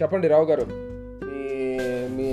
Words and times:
చెప్పండి 0.00 0.28
రావు 0.28 0.44
గారు. 0.44 0.64
మీ 1.24 1.78
మీ 2.16 2.30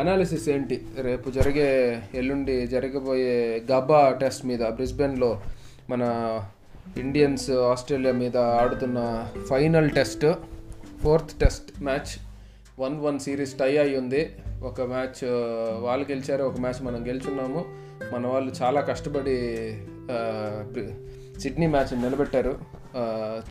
అనాలిసిస్ 0.00 0.48
ఏంటి? 0.48 0.86
రేపు 1.02 1.30
జరిగే 1.30 2.02
ఎల్లుండి 2.14 2.66
జరగబోయే 2.66 3.62
గబ్బా 3.72 4.18
టెస్ట్ 4.20 4.46
మీద 4.46 4.60
బ్రిస్బెన్లో 4.60 5.40
మన 5.90 6.02
ఇండియన్స్ 6.98 7.50
ఆస్ట్రేలియా 7.50 8.12
మీద 8.12 8.36
ఆడుతున్న 8.36 8.98
final 9.48 9.90
test 9.90 10.26
fourth 11.02 11.40
test 11.40 11.82
match 11.82 12.12
one 12.80 13.00
one 13.00 13.18
series 13.18 13.58
tie 13.58 13.76
అయి 13.76 13.96
ఉంది 13.96 14.30
ఒక 14.62 14.80
మ్యాచ్ 14.80 15.24
వాళ్ళు 15.80 16.06
గెలిచారు 16.10 16.42
ఒక 16.42 16.60
మ్యాచ్ 16.60 16.82
మనం 16.82 17.06
గెలుచున్నాము. 17.06 17.64
మన 18.14 18.26
వాళ్ళు 18.26 18.52
చాలా 18.62 18.80
కష్టపడి 18.80 19.36
సిడ్నీ 21.40 21.66
మ్యాచ్ 21.66 22.02
నిలబెట్టారు. 22.02 22.58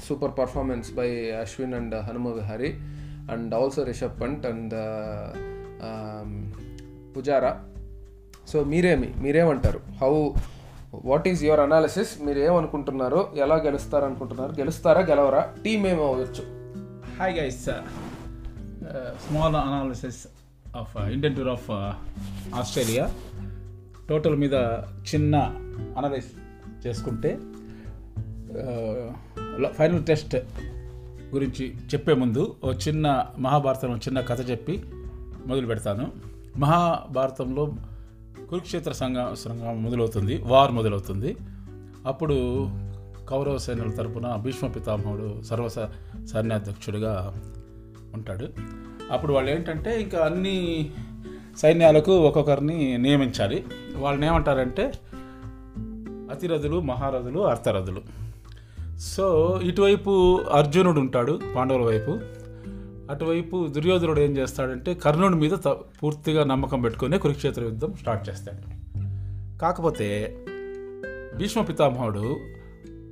Super 0.07 0.31
performance 0.39 0.93
by 0.93 1.31
Ashwin 1.31 1.73
and 1.73 1.95
Hanuma 1.95 2.27
Vihari 2.27 2.73
and 3.31 3.55
also 3.55 3.83
Rishabh 3.83 4.21
Pant 4.21 4.45
and 4.45 4.73
Pujara. 7.17 7.63
So 8.47 8.63
మీరేమి 8.63 9.13
మీరేమంటారు? 9.17 9.81
How 10.01 10.29
what 11.05 11.27
is 11.27 11.43
your 11.43 11.59
analysis 11.59 12.21
మీరు 12.21 12.39
ఏమనుకుంటున్నారు 12.39 13.27
ఎలా 13.35 13.55
గెలుస్తారు 13.55 14.05
అనుకుంటున్నారు 14.05 14.51
గెలుస్తారా 14.51 15.01
గెలవరా 15.01 15.55
టీం 15.63 15.87
ఏమవచ్చు 15.87 16.17
అవ్వచ్చు 16.17 17.39
guys 17.39 17.65
small 19.27 19.55
analysis 19.55 20.27
of 20.81 20.93
Indian 21.15 21.35
tour 21.35 21.51
of 21.55 21.67
Australia 22.59 23.05
total 24.09 24.35
మీద 24.43 24.55
చిన్న 25.09 25.35
అనలైజ్ 25.97 26.31
చేసుకుంటే 26.85 27.31
uh, 28.61 29.07
ఫైనల్ 29.77 30.03
టెస్ట్ 30.09 30.35
గురించి 31.33 31.65
చెప్పే 31.91 32.13
ముందు 32.13 32.43
ఓ 32.63 32.69
చిన్న 32.85 33.05
మహాభారతం 33.39 33.95
చిన్న 34.05 34.19
కథ 34.29 34.41
చెప్పి 34.49 34.75
మొదలు 35.49 35.65
పెడతాను. 35.65 36.05
మహాభారతంలో 36.57 37.63
కురుక్షేత్ర 38.49 38.91
సంఘ 38.91 39.17
సంఘం 39.43 39.75
మొదలవుతుంది 39.83 40.35
వార్ 40.51 40.71
మొదలవుతుంది. 40.71 41.31
అప్పుడు 42.11 42.37
కౌరవ 43.29 43.57
సైన్యుల 43.65 43.91
తరపున 43.91 44.27
భీష్మ 44.35 44.67
పితామహుడు 44.67 45.27
సర్వస 45.49 45.77
సైన్యాధ్యక్షుడిగా 46.31 47.13
ఉంటాడు. 48.17 48.47
అప్పుడు 49.11 49.33
వాళ్ళు 49.33 49.51
ఏంటంటే 49.51 50.01
ఇంకా 50.01 50.25
అన్ని 50.25 50.89
సైన్యాలకు 51.57 52.11
ఒక్కొక్కరిని 52.11 52.97
నియమించాలి. 52.97 53.65
వాళ్ళని 53.95 54.27
ఏమంటారంటే 54.27 54.93
అతిరథులు 56.31 56.81
మహారథులు 56.81 57.39
అర్థరథులు 57.39 58.01
సో 58.99 59.59
ఇటువైపు 59.63 60.41
అర్జునుడు 60.53 60.99
ఉంటాడు 60.99 61.39
పాండవుల 61.55 61.81
వైపు. 61.81 62.19
అటువైపు 63.11 63.67
దుర్యోధనుడు 63.67 64.19
ఏం 64.19 64.37
చేస్తాడంటే 64.37 64.93
కర్ణుడి 64.93 65.35
మీద 65.35 65.51
త- 65.51 65.77
పూర్తిగా 66.03 66.43
నమ్మకం 66.43 66.81
పెట్టుకొని 66.81 67.19
కురుక్షేత్ర 67.19 67.63
యుద్ధం 67.63 67.93
స్టార్ట్ 67.93 68.29
చేస్తాడు. 68.29 68.87
కాకపోతే 69.59 70.37
భీష్మ 71.35 71.61
పితామహుడు 71.61 72.37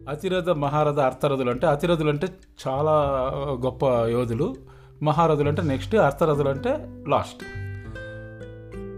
అతిరథ 0.09 0.49
మహారథ 0.49 0.99
అర్థరథులు 0.99 1.49
అంటే 1.49 1.67
అతిరథులు 1.67 2.09
అంటే 2.09 2.27
చాలా 2.67 2.91
గొప్ప 3.65 3.85
యోధులు. 3.85 4.55
మహారథులు 5.03 5.47
అంటే 5.47 5.61
నెక్స్ట్ 5.61 5.95
అర్థరథులు 5.95 6.49
అంటే 6.49 6.89
లాస్ట్. 7.07 7.43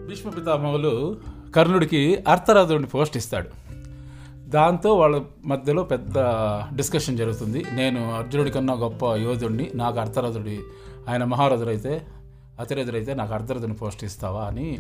భీష్మ 0.08 0.30
పితామహులు 0.30 1.18
కర్ణుడికి 1.56 2.24
అర్థరథుడిని 2.28 2.88
పోస్ట్ 2.88 3.18
ఇస్తాడు. 3.18 3.48
దాంతో 4.50 4.96
వాళ్ళ 4.96 5.22
మధ్యలో 5.46 5.84
పెద్ద 5.84 6.14
డిస్కషన్ 6.76 7.18
జరుగుతుంది. 7.18 7.66
నేను 7.74 8.14
అర్జునుడి 8.14 8.52
కన్నా 8.52 8.74
గొప్ప 8.74 9.06
యోధుడిని 9.06 9.72
నాకు 9.76 10.00
అర్థరథుడి 10.00 10.60
ఆయన 11.10 11.24
మహారథుడైతే 11.24 12.08
అతిరథుడైతే 12.60 13.14
నాకు 13.14 13.34
అర్ధరథుని 13.34 13.74
పోస్ట్ 13.74 14.04
ఇస్తావా 14.04 14.42
అని 14.42 14.80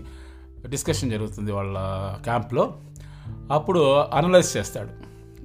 డిస్కషన్ 0.69 1.11
జరుగుతుంది 1.11 1.51
వాళ్ళ 1.51 1.77
క్యాంప్లో. 2.23 2.77
అప్పుడు 3.51 3.93
అనలైజ్ 3.93 4.57
చేస్తాడు 4.57 4.89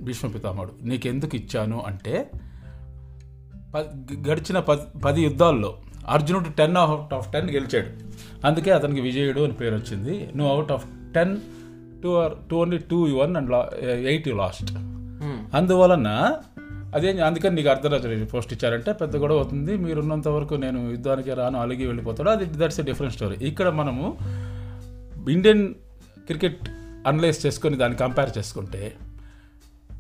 భీష్మ 0.01 0.29
పితామహుడు 0.29 0.73
నీకెందుకు 0.83 1.37
ఇచ్చాను 1.37 1.83
అంటే 1.87 2.31
గడిచిన 4.29 4.59
పది 4.59 5.01
పది 5.05 5.23
యుద్ధాల్లో 5.23 5.71
అర్జునుడు 6.09 6.49
టెన్ 6.59 6.77
అవుట్ 6.77 7.15
ఆఫ్ 7.15 7.33
టెన్ 7.33 7.51
గెలిచాడు. 7.51 7.91
అందుకే 8.47 8.71
అతనికి 8.71 9.01
విజయుడు 9.01 9.41
అని 9.41 9.53
పేరు 9.53 9.75
వచ్చింది. 9.75 10.15
నువ్వు 10.37 10.55
out 10.55 10.73
of 10.73 10.85
ten 11.15 11.41
two 12.03 12.15
or 12.15 12.33
two 12.51 12.57
only 12.57 12.79
two 12.79 12.99
one 13.05 13.37
and 13.37 13.53
eight 14.13 14.29
you 14.29 14.37
lost. 14.37 14.73
అందువలన 15.55 16.09
అదేం 16.95 17.25
అందుకని 17.25 17.55
నీకు 17.55 17.69
అర్ధరాత్రి 17.69 18.25
పోస్ట్ 18.25 18.53
ఇచ్చారంటే 18.53 18.93
పెద్ద 18.93 19.17
గొడవ 19.17 19.37
అవుతుంది. 19.37 19.77
మీరున్నంత 19.77 20.29
వరకు 20.29 20.55
నేను 20.55 20.91
యుద్ధానికి 20.91 21.35
రాను 21.35 21.59
అలిగి 21.61 21.87
వెళ్ళిపోతాడు. 21.87 22.29
అది 22.29 22.45
దట్స్ 22.45 22.81
ఎ 22.81 22.83
డిఫరెంట్ 22.83 23.15
స్టోరీ 23.15 23.37
ఇక్కడ 23.51 23.69
మనము 23.69 24.05
ఇండియన్ 25.31 25.65
క్రికెట్ 26.27 26.63
అనలైజ్ 27.07 27.47
చేసుకొని 27.47 27.77
దాన్ని 27.77 27.99
కంపేర్ 27.99 28.39
చేసుకుంటే 28.39 28.95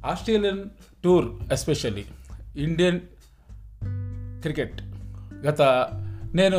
Australian 0.07 0.61
tour 1.05 1.27
especially 1.53 2.05
Indian 2.57 3.01
cricket. 4.43 4.83
గత 5.47 5.63
నేను 6.35 6.59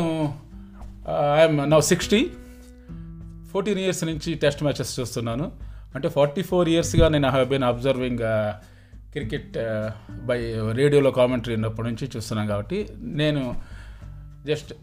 I'm 1.35 1.69
now 1.69 1.81
sixty 1.81 2.31
fourteen 3.51 3.79
years 3.79 4.03
నుంచి 4.03 4.33
టెస్ట్ 4.33 4.63
మ్యాచెస్ 4.63 4.99
చూస్తున్నాను. 4.99 5.51
అంటే 5.95 6.09
ఫార్టీ 6.09 6.41
ఫోర్ 6.41 6.69
ఇయర్స్గా 6.69 7.07
నేను 7.07 7.29
have 7.29 7.49
been 7.49 7.63
observing 7.63 8.19
cricket 9.11 9.57
by 10.25 10.39
రేడియోలో 10.71 11.11
కామెంటరీ 11.11 11.55
ఉన్నప్పటి 11.55 11.87
నుంచి 11.87 12.09
చూస్తున్నాను 12.15 12.49
కాబట్టి 12.49 12.87
నేను 12.97 13.61
జస్ట్ 14.45 14.73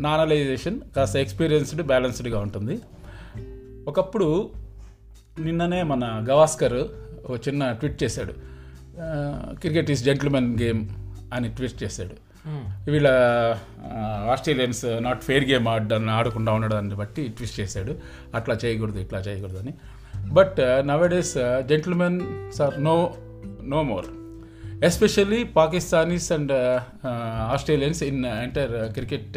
నానలైజేషన్ 0.00 0.80
కాస్త 0.96 1.16
ఎక్స్పీరియన్స్డ్ 1.16 1.82
బ్యాలెన్స్డ్గా 1.82 2.38
ఉంటుంది. 2.40 2.80
ఒకప్పుడు 3.88 4.50
నిన్ననే 5.40 5.82
మన 5.82 6.24
గవాస్కర్ 6.30 6.78
ఒక 7.30 7.48
చిన్న 7.48 7.72
ట్వీట్ 7.72 8.02
చేశాడు. 8.02 8.32
క్రికెట్ 9.60 9.90
ఈస్ 9.90 10.04
జెంటిల్మెన్ 10.04 10.60
గేమ్ 10.60 10.88
అని 11.34 11.48
ట్వీట్ 11.48 11.82
చేశాడు. 11.82 12.25
Hmm. 12.46 12.90
వీళ్ళ 12.90 13.08
ఆస్ట్రేలియన్స్ 14.32 14.84
నాట్ 15.02 15.24
ఫెయిర్ 15.24 15.44
గేమ్ 15.50 15.68
ఆడడాన్ని 15.68 16.10
ఆడకుండా 16.10 16.52
ఉండడాన్ని 16.52 16.94
బట్టి 16.94 17.28
ట్విస్ట్ 17.28 17.60
చేశాడు. 17.60 17.94
అట్లా 18.34 18.58
చేయకూడదు 18.64 18.98
ఇట్లా 18.98 19.18
చేయకూడదు 19.18 19.58
అని. 19.58 19.74
But 20.26 20.56
nowadays 20.60 21.34
gentlemen 21.60 22.20
sir 22.52 22.84
no 22.84 23.14
no 23.62 23.82
more 23.82 24.06
especially 24.84 25.44
Pakistanis 25.44 26.32
and 26.32 26.52
Australians 27.52 28.02
in 28.02 28.24
entire 28.24 28.92
cricket 28.92 29.32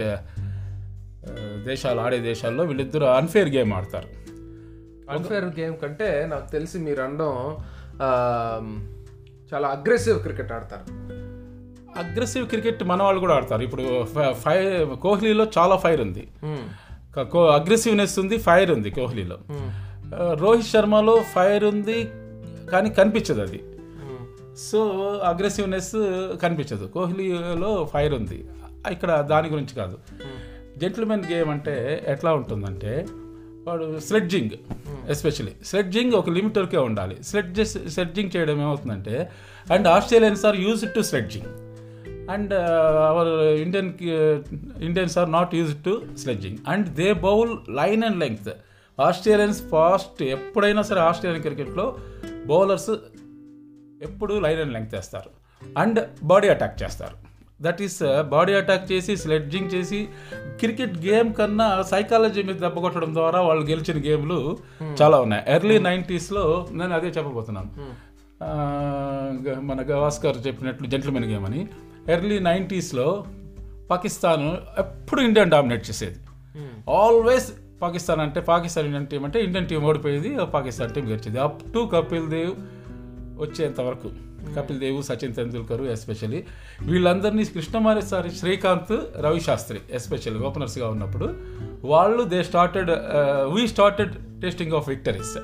దేశాలు 1.68 2.00
ఆడే 2.02 2.20
దేశాల్లో 2.20 2.64
వీళ్ళిద్దరూ 2.64 3.06
అన్ఫేర్ 3.06 3.50
గేమ్ 3.50 3.74
ఆడతారు. 3.74 4.08
అన్ఫేర్ 5.12 5.46
గేమ్ 5.60 5.78
కంటే 5.78 6.28
నాకు 6.32 6.52
తెలిసి 6.52 6.78
మీరు 6.78 7.02
అనడం 7.02 7.58
చాలా 9.54 9.68
అగ్రెసివ్ 9.68 10.20
క్రికెట్ 10.20 10.52
ఆడతారు. 10.52 11.29
అగ్రెసివ్ 12.00 12.48
క్రికెట్ 12.48 12.84
మన 12.84 13.04
వాళ్ళు 13.04 13.20
కూడా 13.20 13.36
ఆడతారు. 13.36 13.62
ఇప్పుడు 13.62 13.86
ఫైర్ 14.34 15.00
కోహ్లీలో 15.02 15.48
చాలా 15.58 15.76
ఫైర్ 15.76 16.02
ఉంది. 16.02 16.28
అగ్రెసివ్నెస్ 17.54 18.20
ఉంది 18.20 18.38
ఫైర్ 18.38 18.72
ఉంది 18.72 18.92
కోహ్లీలో. 18.92 19.38
రోహిత్ 20.34 20.68
శర్మలో 20.68 21.16
ఫైర్ 21.36 21.64
ఉంది 21.64 21.98
కానీ 22.72 22.90
కనిపించదు 22.90 23.42
అది. 23.42 23.64
సో 24.72 24.80
అగ్రెసివ్నెస్ 25.24 25.92
కనిపించదు. 26.44 26.86
కోహ్లీలో 26.86 27.90
ఫైర్ 27.94 28.14
ఉంది. 28.14 28.46
ఇక్కడ 28.92 29.22
దాని 29.22 29.50
గురించి 29.50 29.74
కాదు. 29.76 29.98
జెంటిల్మెన్ 30.78 31.24
గేమ్ 31.32 31.50
అంటే 31.50 32.06
ఎట్లా 32.08 32.34
ఉంటుందంటే 32.34 33.06
వాడు 33.68 34.00
స్లెడ్జింగ్ 34.00 34.50
ఎస్పెషలీ 35.10 35.52
స్లెడ్జింగ్ 35.66 36.14
ఒక 36.14 36.30
లిమిట్ 36.30 36.58
వరకే 36.58 36.78
ఉండాలి. 36.78 37.24
స్లెడ్జ్ 37.24 37.90
స్లెడ్జింగ్ 37.94 38.32
చేయడం 38.38 38.62
ఏమవుతుందంటే 38.62 39.30
and 39.72 39.88
Australians 39.88 40.46
are 40.46 40.60
use 40.60 40.86
to 40.96 41.02
sledging. 41.02 41.50
And 42.30 42.54
our 43.10 43.28
Indian 43.44 43.94
Indians 44.84 45.18
are 45.18 45.32
not 45.32 45.56
use 45.56 45.84
to 45.86 46.02
sledging 46.18 46.58
and 46.68 46.90
they 46.90 47.14
bowl 47.14 47.58
line 47.70 48.04
and 48.04 48.20
length 48.20 48.50
Australians 49.02 49.70
fast 49.70 50.24
ఎప్పుడైనా 50.24 50.82
సరే 50.82 51.00
ఆస్ట్రేలియన్ 51.00 51.44
క్రికెట్లో 51.44 51.96
బౌలర్స్ 52.46 52.90
ఎప్పుడు 54.04 54.40
line 54.40 54.60
and 54.60 54.74
length 54.74 54.96
వేస్తారు. 54.96 55.30
And 55.78 56.08
body 56.24 56.48
attack 56.48 56.84
చేస్తారు. 56.84 57.30
That 57.62 57.82
is 57.82 58.24
body 58.24 58.54
attack 58.54 58.92
చేసి 58.92 59.18
sledging 59.18 59.72
చేసి 59.74 60.08
cricket 60.60 60.98
game 60.98 61.34
కన్నా 61.34 61.82
psychology 61.82 62.44
మీద 62.44 62.56
దెబ్బ 62.56 62.80
కొట్టడం 62.80 63.16
ద్వారా 63.16 63.42
వాళ్ళు 63.42 63.66
గెలిచిన 63.66 64.12
గేమ్లు 64.12 64.58
చాలా 65.02 65.20
ఉన్నాయి. 65.20 65.44
ఎర్లీ 65.48 65.80
నైంటీస్లో 65.80 66.68
నేను 66.72 66.94
అదే 66.94 67.08
చెప్పబోతున్నాను. 67.08 67.70
గ- 69.50 69.60
మన 69.60 69.78
గవాస్కర్ 69.82 70.48
చెప్పినట్లు 70.48 70.88
జెంట్లమెన్ 70.88 71.26
గేమ్ 71.26 71.46
అని. 71.46 71.68
ఎర్లీ 72.10 72.40
నైంటీస్లో 72.40 73.26
పాకిస్తాన్ 73.92 74.46
ఎప్పుడు 74.80 75.22
ఇండియన్ 75.22 75.52
డామినేట్ 75.52 75.90
చేసేది. 75.90 76.20
ఆల్వేస్ 76.92 77.52
పాకిస్తాన్ 77.82 78.20
అంటే 78.20 78.40
పాకిస్తాన్ 78.42 78.86
ఇండియన్ 78.86 79.08
టీం 79.08 79.24
అంటే 79.26 79.44
ఇండియన్ 79.44 79.68
టీం 79.68 79.84
ఓడిపోయేది 79.84 80.32
పాకిస్తాన్ 80.54 80.94
టీం 80.94 81.06
గెలిచేది. 81.10 81.40
అప్ 81.40 81.62
టు 81.74 81.90
కపిల్ 81.94 82.28
దేవ్ 82.28 82.54
వచ్చేంత 83.42 83.82
వరకు. 83.82 84.10
కపిల్ 84.58 84.80
దేవ్ 84.80 85.04
సచిన్ 85.04 85.34
తెండూల్కర్ 85.36 85.82
ఎస్పెషల్లీ. 85.82 86.44
వీళ్ళందరినీ 86.82 87.44
కృష్ణమారి 87.46 88.02
సారి 88.02 88.32
శ్రీకాంత్ 88.32 88.94
రవి 89.22 89.40
శాస్త్రి 89.40 89.80
ఎస్పెషల్లీ 89.92 90.40
ఓపెనర్స్గా 90.40 90.90
ఉన్నప్పుడు 90.90 91.28
వాళ్ళు 91.84 92.24
they 92.24 92.44
started 92.44 92.92
we 93.56 93.68
started 93.68 94.14
testing 94.42 94.74
of 94.74 94.90
victories 94.90 95.38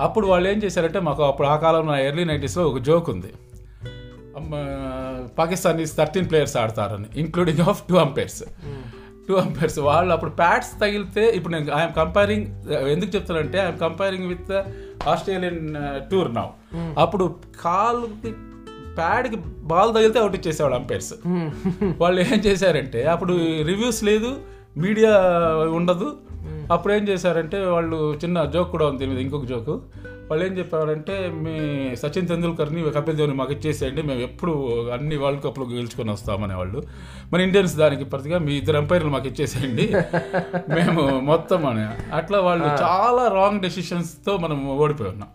అప్పుడు 0.00 0.26
వాళ్ళు 0.26 0.48
ఏం 0.48 0.58
చేశారంటే 0.58 1.00
మాకు 1.00 1.22
అప్పుడు 1.22 1.48
ఆ 1.48 1.56
కాలంలో 1.56 1.96
ఎర్లీ 1.98 2.24
నైంటీస్లో 2.24 2.68
ఒక 2.68 2.78
జోక్ 2.78 3.10
ఉంది. 3.10 3.32
Pakistan 5.38 5.80
is 5.80 5.96
thirteen 5.96 6.28
players 6.28 6.56
ఆడతారని 6.56 7.08
including 7.16 7.60
of 7.60 7.88
two 7.88 7.96
umpires 7.96 8.42
two 9.28 9.34
umpires 9.34 9.78
వాళ్ళు 9.78 10.14
అప్పుడు 10.14 10.30
ప్యాడ్స్ 10.30 10.80
తగిలితే 10.80 11.26
ఇప్పుడు 11.28 11.52
నేను 11.54 11.72
ఐఎమ్ 11.76 11.92
కంపేరింగ్ 11.92 12.46
ఎందుకు 12.88 13.16
చెప్తానంటే 13.16 13.58
I'm 13.58 13.78
comparing 13.78 14.26
with 14.26 14.52
Australian 15.08 15.60
tour 16.10 16.34
now 16.34 16.46
అప్పుడు 16.98 17.24
కాలుకి 17.62 18.32
ప్యాడ్కి 18.96 19.36
బాల్ 19.62 19.94
తగిలితే 19.94 20.18
అవుట్ 20.18 20.36
ఇచ్చేసేవాళ్ళు 20.36 20.76
అంపైర్స్ 20.76 21.14
వాళ్ళు 21.98 22.20
ఏం 22.20 22.40
చేశారంటే 22.40 23.04
అప్పుడు 23.04 23.32
రివ్యూస్ 23.62 24.04
లేదు 24.04 24.30
మీడియా 24.76 25.10
ఉండదు. 25.72 26.06
అప్పుడు 26.72 26.92
ఏం 26.92 27.08
చేశారంటే 27.08 27.58
వాళ్ళు 27.66 28.14
చిన్న 28.24 28.44
జోక్ 28.44 28.70
కూడా 28.70 28.86
ఉంది 28.86 29.06
మీద 29.06 29.18
ఇంకొక 29.18 29.44
జోకు 29.44 29.74
వాళ్ళు 30.28 30.42
ఏం 30.46 30.52
చెప్పారంటే 30.58 31.14
మీ 31.44 31.54
సచిన్ 32.02 32.28
తెండూల్కర్ని 32.30 32.80
కపిల్ 32.96 33.16
దేవ్ని 33.18 33.36
మాకు 33.40 33.52
ఇచ్చేసేయండి 33.56 34.02
మేము 34.08 34.20
ఎప్పుడు 34.28 34.52
అన్ని 34.96 35.16
వరల్డ్ 35.22 35.42
కప్లు 35.46 35.64
గెలుచుకొని 35.72 36.10
వస్తామనే 36.14 36.54
వాళ్ళు. 36.60 36.80
మన 37.32 37.40
ఇండియన్స్ 37.48 37.74
దానికి 37.82 38.04
ప్రతిగా 38.12 38.38
మీ 38.46 38.52
ఇద్దరు 38.60 38.78
ఎంపైర్లు 38.82 39.12
మాకు 39.16 39.28
ఇచ్చేసేయండి 39.32 39.86
మేము 40.76 41.04
మొత్తం 41.30 41.66
అని. 41.70 41.84
అట్లా 42.20 42.40
వాళ్ళు 42.48 42.68
చాలా 42.84 43.24
రాంగ్ 43.38 43.62
డెసిషన్స్తో 43.66 44.34
మనం 44.44 44.60
ఓడిపోయి 44.78 45.10
ఉన్నాం. 45.14 45.30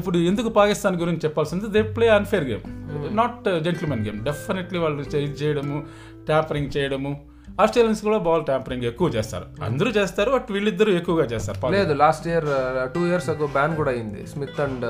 ఇప్పుడు 0.00 0.18
ఎందుకు 0.32 0.52
పాకిస్తాన్ 0.60 0.98
గురించి 1.04 1.24
చెప్పాల్సింది 1.26 1.68
they 1.76 1.82
play 1.96 2.08
unfair 2.18 2.46
game 2.52 2.66
not 3.20 3.48
gentlemen 3.66 4.04
game 4.08 4.20
definitely 4.30 4.80
వాళ్ళు 4.86 5.02
చేయడము 5.42 5.78
ట్యాంపరింగ్ 6.30 6.70
చేయడము 6.76 7.12
ఆస్ట్రేలియన్స్ 7.62 8.00
కూడా 8.06 8.18
బాల్ 8.26 8.42
ట్యాంపరింగ్ 8.48 8.84
ఎక్కువ 8.90 9.08
చేస్తారు. 9.16 9.46
అందరూ 9.68 9.90
చేస్తారు 9.98 10.30
బట్ 10.34 10.48
వీళ్ళిద్దరూ 10.54 10.90
ఎక్కువగా 10.98 11.24
చేస్తారు. 11.32 11.72
లేదు 11.76 11.92
last 12.02 12.26
year 12.30 12.48
two 12.94 13.00
years 13.10 13.28
ago 13.32 13.46
ban 13.56 13.72
కూడా 13.80 13.90
అయింది. 13.94 14.20
Smith 14.32 14.60
and 14.66 14.84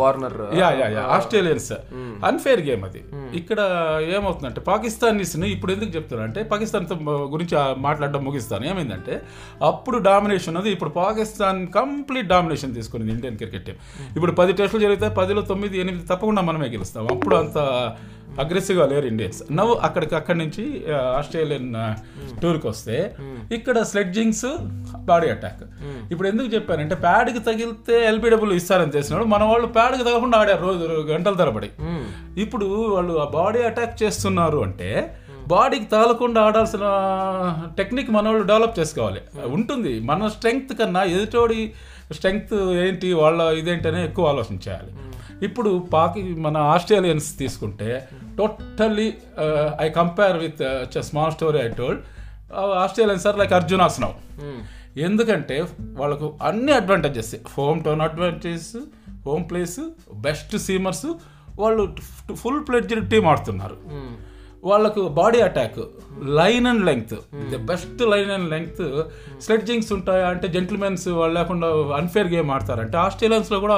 Warner 0.00 0.38
yeah 0.60 0.68
yeah 0.80 0.86
yeah 0.96 1.02
Australians 1.16 1.70
unfair 2.30 2.62
game 2.68 2.84
అది. 2.88 3.02
ఇక్కడ 3.40 3.60
ఏమవుతుందంటే 4.16 4.62
పాకిస్తానీస్ 4.70 5.34
ఇప్పుడు 5.56 5.72
ఎందుకు 5.76 5.92
చెప్తున్నా 5.96 6.24
అంటే 6.28 6.42
పాకిస్తాన్ 6.52 6.86
గురించి 7.34 7.56
మాట్లాడడం 7.86 8.22
ముగిస్తాను. 8.28 8.64
ఏమైందంటే 8.70 9.16
అప్పుడు 9.70 9.98
డామినేషన్ 10.08 10.58
అది 10.62 10.70
ఇప్పుడు 10.76 10.92
పాకిస్తాన్ 11.02 11.60
కంప్లీట్ 11.78 12.28
డామినేషన్ 12.34 12.72
తీసుకునింది 12.78 13.12
ఇండియన్ 13.16 13.36
క్రికెట్ 13.42 13.66
టీం 13.66 13.76
ఇప్పుడు 14.16 14.32
పది 14.40 14.52
టెస్టులు 14.60 14.82
జరిగితే 14.86 15.08
పదిలో 15.20 15.42
తొమ్మిది 15.52 15.76
ఎనిమిది 15.84 16.04
తప్పకుండా 16.10 16.42
మనమే 16.48 16.68
గెలుస్తాం. 16.76 17.04
అప్పుడు 17.14 17.34
అంత 17.42 17.58
అగ్రెసివ్గా 18.42 18.84
లేరు 18.92 19.06
ఇండియన్స్. 19.12 19.40
నవ్వు 19.58 19.74
అక్కడికి 19.86 20.14
అక్కడి 20.18 20.38
నుంచి 20.42 20.64
ఆస్ట్రేలియన్ 21.18 21.70
టూర్కి 22.42 22.66
వస్తే 22.72 22.96
ఇక్కడ 23.56 23.76
స్లెడ్జింగ్స్ 23.90 24.48
బాడీ 25.10 25.28
అటాక్. 25.34 25.64
ఇప్పుడు 26.12 26.28
ఎందుకు 26.28 26.48
చెప్పానంటే 26.54 26.98
ప్యాడ్కి 27.06 27.40
తగిలితే 27.48 27.96
ఎల్బిడబ్ల్యూ 28.10 28.56
ఇస్తారని 28.60 28.94
తెలిసినాడు 28.96 29.26
మన 29.34 29.42
వాళ్ళు 29.52 29.68
ప్యాడ్కి 29.78 30.02
తగలకుండా 30.08 30.38
ఆడారు 30.42 30.62
రోజు 30.68 30.86
గంటల 31.12 31.34
తరబడి. 31.42 31.70
ఇప్పుడు 32.44 32.68
వాళ్ళు 32.96 33.16
ఆ 33.24 33.28
బాడీ 33.38 33.62
అటాక్ 33.70 33.96
చేస్తున్నారు 34.02 34.60
అంటే 34.68 34.90
బాడీకి 35.52 35.86
తగలకుండా 35.92 36.40
ఆడాల్సిన 36.48 36.86
టెక్నిక్ 37.78 38.10
మన 38.16 38.28
వాళ్ళు 38.30 38.44
డెవలప్ 38.50 38.74
చేసుకోవాలి. 38.80 39.20
ఉంటుంది. 39.56 40.00
మన 40.10 40.28
స్ట్రెంగ్త్ 40.34 40.74
కన్నా 40.80 41.02
ఎదుటోడి 41.14 41.62
స్ట్రెంగ్త్ 42.16 42.54
ఏంటి 42.84 43.08
వాళ్ళ 43.22 43.40
ఇదేంటనే 43.60 44.04
ఎక్కువ 44.04 44.32
ఆలోచించాలి 44.32 44.90
ఇప్పుడు 45.42 45.70
పాకి 45.92 46.22
మన 46.38 46.56
ఆస్ట్రేలియన్స్ 46.74 47.28
తీసుకుంటే 47.38 47.90
totally 48.38 49.08
I 49.80 49.88
compare 49.90 50.36
with 50.36 50.62
small 51.02 51.32
story 51.32 51.58
I 51.58 51.68
told 51.74 52.02
Australians 52.84 53.26
are 53.26 53.38
like 53.38 53.52
Arjunas 53.52 53.98
now 54.00 54.12
ఎందుకంటే 55.02 55.56
వాళ్ళకు 55.96 56.28
అన్ని 56.42 56.72
advantages 56.72 57.34
home 57.58 57.80
town 57.84 58.00
advantages 58.00 58.70
home 59.26 59.44
place 59.50 59.78
best 60.20 60.54
seamers 60.58 61.06
వాళ్ళు 61.58 61.82
ఫుల్ 62.34 62.62
ప్లెడ్జ్డ్ 62.68 63.04
టీం 63.10 63.24
ఆడుతున్నారు 63.26 63.76
వాళ్ళకు 64.62 65.02
body 65.18 65.38
attack 65.40 65.78
line 66.38 66.66
and 66.66 66.84
length. 66.84 67.14
The 67.52 67.58
best 67.70 68.00
line 68.12 68.30
and 68.30 68.48
length. 68.50 68.82
Sledgings 69.44 69.90
ఉంటాయా 69.92 70.26
అంటే 70.28 70.48
gentlemen's 70.48 71.06
వాళ్ళు 71.20 71.34
లేకుండా 71.38 71.68
అన్ఫేర్ 72.00 72.28
గేమ్ 72.28 72.50
ఆడతారంటే 72.50 72.98
ఆస్ట్రేలియన్స్లో 72.98 73.60
కూడా 73.60 73.76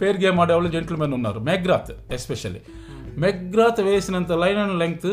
ఫేర్ 0.00 0.18
గేమ్ 0.24 0.40
ఆడే 0.40 0.54
వాళ్ళు 0.54 0.70
జెంటిల్మెన్ 0.70 1.12
ఉన్నారు 1.12 1.40
మెగ్రాత్ 1.40 1.92
ఎస్పెషల్లీ 2.12 2.62
మెగ్రాత్ 3.18 3.80
వేసినంత 3.80 4.32
లైన్ 4.44 4.60
అండ్ 4.64 4.76
లెంగ్త్ 4.78 5.10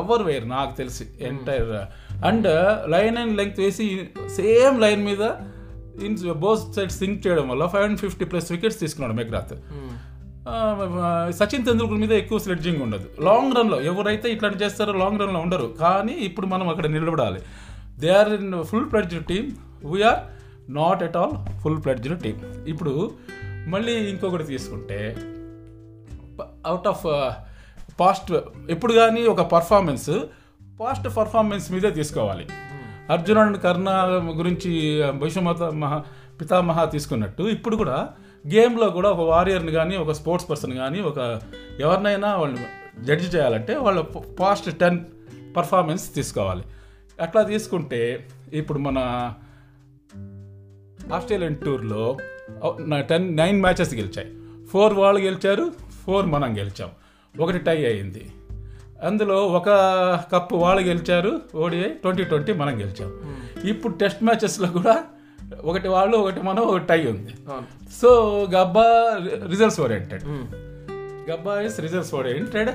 ఎవరు 0.00 0.24
వేరు 0.24 0.46
నాకు 0.46 0.72
తెలిసి 0.76 1.04
entire 1.20 1.72
and 2.24 2.48
line 2.86 3.16
and 3.18 3.34
length 3.36 3.60
వేసి 3.60 3.86
సేమ్ 4.36 4.76
లైన్ 4.80 5.02
మీద 5.04 5.22
ఇన్ 6.06 6.16
బోత్ 6.44 6.68
సైడ్ 6.76 6.92
సింక్ 7.00 7.20
చేయడం 7.26 7.46
వల్ల 7.48 7.64
five 7.66 7.84
hundred 7.84 8.02
fifty 8.06 8.24
plus 8.24 8.48
wickets 8.52 8.80
తీసుకున్నాడు 8.80 9.16
మెగ్రాత్ 9.22 9.54
hmm. 9.72 9.92
సచిన్ 11.30 11.64
తెందూల్కర్ 11.64 11.98
మీద 11.98 12.12
ఎక్కువ 12.12 12.38
స్లెడ్జింగ్ 12.38 12.82
ఉండదు. 12.82 13.08
లాంగ్ 13.20 13.56
రన్లో 13.56 13.80
ఎవరైతే 13.80 14.32
ఇట్లాంటి 14.32 14.64
చేస్తారో 14.64 14.92
లాంగ్ 14.92 15.20
రన్లో 15.20 15.40
ఉండరు. 15.40 15.74
కానీ 15.80 16.12
ఇప్పుడు 16.12 16.46
మనం 16.46 16.68
అక్కడ 16.68 16.86
నిలబడాలి. 16.86 17.40
They 17.98 18.08
are 18.08 18.28
in 18.28 18.64
full 18.64 18.92
fledged 18.92 19.24
team 19.24 19.50
we are 19.84 20.18
not 20.72 21.02
at 21.02 21.16
all 21.16 21.60
full 21.60 21.84
fledged 21.84 22.20
team 22.20 22.68
ఇప్పుడు 22.68 23.10
మళ్ళీ 23.66 23.92
ఇంకొకటి 23.92 24.44
తీసుకుంటే 24.44 25.16
అవుట్ 26.66 26.88
ఆఫ్ 26.88 27.06
పాస్ట్ 28.00 28.32
ఎప్పుడు 28.70 28.92
కానీ 28.92 29.26
ఒక 29.26 29.40
పర్ఫార్మెన్స్ 29.40 30.10
పాస్ట్ 30.80 31.16
పర్ఫార్మెన్స్ 31.16 31.72
మీదే 31.72 31.90
తీసుకోవాలి. 31.90 32.46
అర్జున్ 33.10 33.38
అండ్ 33.38 33.60
కర్ణ 33.60 33.88
గురించి 34.38 35.02
భవిష్యమత 35.10 35.62
మహా 35.62 36.04
పితామహ 36.40 36.84
తీసుకున్నట్టు. 36.84 37.42
ఇప్పుడు 37.42 37.76
కూడా 37.76 38.08
గేమ్లో 38.46 38.90
కూడా 38.90 39.10
ఒక 39.10 39.20
వారియర్ని 39.28 39.72
కానీ 39.72 39.96
ఒక 39.96 40.12
స్పోర్ట్స్ 40.12 40.50
పర్సన్ 40.50 40.72
కానీ 40.72 41.00
ఒక 41.00 41.40
ఎవరినైనా 41.80 42.36
వాళ్ళు 42.36 42.58
జడ్జి 43.02 43.26
చేయాలంటే 43.26 43.76
వాళ్ళ 43.76 44.00
పాస్ట్ 44.40 44.78
టెన్ 44.78 44.98
పర్ఫార్మెన్స్ 45.56 46.14
తీసుకోవాలి. 46.14 46.62
అట్లా 47.20 47.42
తీసుకుంటే 47.42 48.28
ఇప్పుడు 48.52 48.78
మన 48.78 48.98
ఆస్ట్రేలియన్ 51.12 51.56
టూర్లో 51.56 52.16
టెన్ 52.98 53.36
నైన్ 53.36 53.60
మ్యాచెస్ 53.60 53.94
గెలిచాయి. 53.94 54.30
ఫోర్ 54.66 54.94
వాళ్ళు 54.94 55.20
గెలిచారు 55.20 55.72
ఫోర్ 56.04 56.26
మనం 56.26 56.56
గెలిచాం. 56.58 56.90
ఒకటి 57.40 57.58
టై 57.58 57.84
అయింది 57.84 58.30
అందులో 59.02 59.46
ఒక 59.46 59.68
కప్పు 60.32 60.54
వాళ్ళు 60.54 60.82
గెలిచారు 60.82 61.40
ఓడిఐ 61.54 61.88
ట్వంటీ 61.88 62.24
ట్వంటీ 62.24 62.52
మనం 62.52 62.80
గెలిచాం. 62.80 63.10
ఇప్పుడు 63.64 63.94
టెస్ట్ 63.94 64.22
మ్యాచెస్లో 64.22 64.68
కూడా 64.68 65.04
ఒకటి 65.70 65.88
వాళ్ళు 65.94 66.16
ఒకటి 66.22 66.40
మనం 66.48 66.62
ఒకటి 66.72 66.86
టై 66.92 67.00
ఉంది. 67.12 67.34
So 68.00 68.10
Gabba 68.54 68.86
results 69.54 69.80
oriented. 69.86 70.24
Gabba 71.30 71.54
is 71.68 71.80
results 71.86 72.14
oriented. 72.20 72.70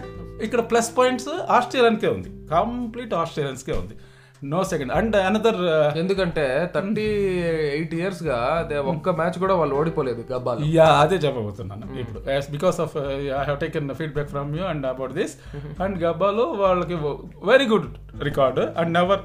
ఇక్కడ 0.45 0.61
ప్లస్ 0.73 0.91
పాయింట్స్ 0.97 1.31
ఆస్ట్రేలియన్కే 1.57 2.09
ఉంది. 2.17 2.29
కంప్లీట్ 2.51 3.15
ఆస్ట్రేలియన్స్కే 3.21 3.75
ఉంది. 3.81 3.95
No 4.41 4.59
second. 4.71 4.91
అండ్ 4.97 5.15
అనదర్ 5.27 5.61
ఎందుకంటే 6.01 6.43
థర్టీ 6.73 7.05
ఎయిట్ 7.75 7.93
ఇయర్స్గా 7.99 8.35
అదే 8.57 8.77
ఒక్క 8.91 9.13
మ్యాచ్ 9.19 9.37
కూడా 9.43 9.55
వాళ్ళు 9.59 9.75
ఓడిపోలేదు 9.79 10.21
గబ్బాలు. 10.31 10.65
యా 10.75 10.87
అదే 11.03 11.17
చెప్పబోతున్నాను 11.23 11.85
ఇప్పుడు. 12.03 12.21
Because 12.55 12.79
of 12.85 12.93
I 12.97 13.45
have 13.49 13.59
taken 13.63 13.89
feedback 14.01 14.29
from 14.35 14.51
you 14.59 14.65
and 14.73 14.85
about 14.93 15.15
this 15.19 15.33
and 15.83 15.97
గబ్బాలో 16.03 16.45
వాళ్ళకి 16.63 16.97
very 17.51 17.67
good 17.73 17.89
record 18.29 18.59
and 18.59 18.93
never 18.99 19.23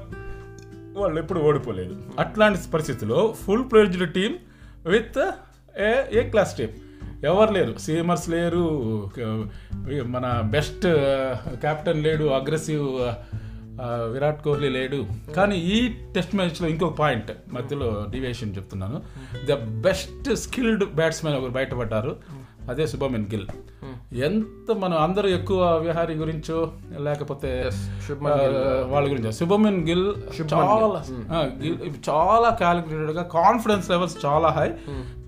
వాళ్ళు 0.97 1.19
ఎప్పుడు 1.19 1.39
ఓడిపోలేదు. 1.39 2.03
అట్లాంటి 2.19 2.71
పరిస్థితిలో 2.73 3.35
full 3.45 3.71
fledged 3.71 4.13
team 4.13 4.35
with 4.87 5.31
a 5.79 6.03
a 6.11 6.29
class 6.29 6.57
team 6.57 6.69
ఎవరు 7.25 7.51
లేరు? 7.51 7.77
సీమర్స్ 7.77 8.29
లేరు 8.29 8.63
మన 10.03 10.41
బెస్ట్ 10.45 10.83
కెప్టెన్ 11.61 11.97
uh, 11.97 12.03
లేడు 12.03 12.23
aggressive 12.23 12.87
uh, 12.87 13.01
uh, 13.01 14.11
Virat 14.11 14.43
Kohli 14.43 14.69
లేడు. 14.69 15.05
కానీ 15.35 15.57
ఈ 15.57 15.93
టెస్ట్ 16.15 16.35
మ్యాచ్లో 16.35 16.67
ఇంకొక 16.67 16.97
పాయింట్ 16.97 17.31
మధ్యలో 17.49 18.07
డివియేషన్ 18.09 18.55
చెప్తున్నాను. 18.55 19.01
ద 19.45 19.53
బెస్ట్ 19.53 20.35
స్కిల్డ్ 20.35 20.95
బ్యాట్స్మెన్ 20.95 21.37
ఒకరు 21.37 21.51
బయటపడ్డారు. 21.51 22.17
అదే 22.69 22.87
శుభమన్ 22.87 23.25
గిల్. 23.31 23.47
Hmm. 23.47 23.92
ఎంత 24.15 24.71
మనం 24.77 24.97
అందరూ 24.97 25.29
ఎక్కువ 25.29 25.77
విహారీ 25.77 26.13
గురించో 26.13 26.71
లేకపోతే 26.99 27.69
ఆ, 28.33 28.85
వాళ్ళ 28.87 29.11
గురించి. 29.11 29.33
శుభమన్ 29.33 29.87
గిల్ 29.87 30.13
చాలా 30.53 31.03
గిల్ 31.33 32.09
చాలా 32.09 32.49
క్యాలిక్యులేటెడ్గా 32.49 33.23
కాన్ఫిడెన్స్ 33.23 33.89
లెవెల్స్ 33.89 34.25
చాలా 34.25 34.49
హై 34.49 34.69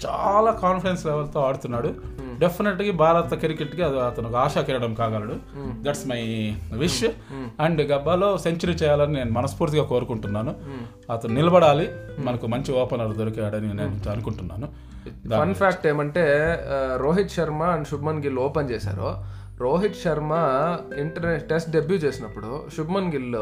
చాలా 0.08 0.52
కాన్ఫిడెన్స్ 0.52 1.06
లెవెల్తో 1.06 1.40
ఆడుతున్నాడు. 1.40 1.94
డెఫినెట్గా 2.40 2.92
భారత 2.92 3.34
క్రికెట్కి 3.34 3.82
అది 3.82 4.00
అతను 4.00 4.36
ఆశా 4.36 4.62
కిరణం 4.62 4.94
కాగలడు. 4.94 5.36
దట్స్ 5.82 6.08
మై 6.08 6.56
విష్ 6.74 7.04
అండ్ 7.60 7.82
గబ్బాలో 7.82 8.38
సెంచరీ 8.38 8.74
చేయాలని 8.74 9.14
నేను 9.14 9.32
మనస్ఫూర్తిగా 9.32 9.84
కోరుకుంటున్నాను. 9.84 10.56
అతను 11.12 11.34
నిలబడాలి. 11.34 11.90
మనకు 12.20 12.48
మంచి 12.48 12.74
ఓపెనర్ 12.74 13.18
దొరికాడని 13.18 13.74
నేను 13.74 14.10
అనుకుంటున్నాను. 14.12 14.95
ఫన్ 15.40 15.56
ఫ్యాక్ట్ 15.56 15.88
ఏమంటే 15.88 16.26
రోహిత్ 16.98 17.36
శర్మ 17.38 17.64
అండ్ 17.64 17.88
శుభ్మన్ 17.88 18.24
గిల్ 18.24 18.40
ఓపెన్ 18.48 18.70
చేశారు. 18.70 19.10
Rohit 19.60 20.00
Sharma 20.04 20.34
inter 20.98 21.30
test 21.50 21.70
debut 21.72 21.98
చేసినప్పుడు 21.98 22.52
శుభ్మన్ 22.78 23.12
గిల్ 23.12 23.36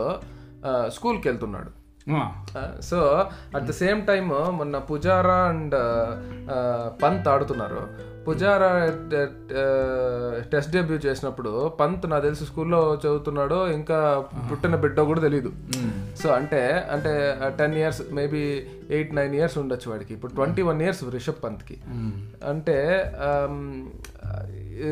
స్కూల్కి 0.88 1.28
వెళ్తున్నాడు. 1.28 1.72
So 2.82 3.00
at 3.56 3.64
the 3.64 3.72
same 3.72 4.08
time 4.08 4.30
మొన్న 4.58 4.78
పుజారా 4.78 5.36
అండ్ 5.36 5.76
పంత్ 7.04 7.28
ఆడుతున్నారు. 7.28 8.14
పుజారా 8.28 8.70
టెస్ట్ 10.52 10.72
డెబ్యూ 10.72 10.98
చేసినప్పుడు 10.98 11.68
పంత్ 11.80 12.10
నాకు 12.10 12.24
తెలిసి 12.24 12.46
స్కూల్లో 12.46 12.82
చదువుతున్నాడు 13.00 13.68
ఇంకా 13.68 14.26
పుట్టిన 14.52 14.76
బిడ్డ 14.76 15.02
కూడా 15.02 15.22
తెలియదు 15.22 15.52
సో 16.24 16.30
అంటే 16.30 16.88
అంటే 16.92 17.38
ten 17.58 17.76
years 17.76 18.02
maybe 18.12 18.64
eight 18.90 19.16
nine 19.16 19.36
years 19.36 19.58
ఉండొచ్చు 19.58 19.92
వాడికి. 19.92 20.14
ఇప్పుడు 20.14 20.32
ట్వంటీ 20.32 20.62
వన్ 20.62 20.82
ఇయర్స్ 20.82 21.04
రిషబ్ 21.10 21.44
పంత్కి. 21.44 21.78
అంటే 22.50 22.78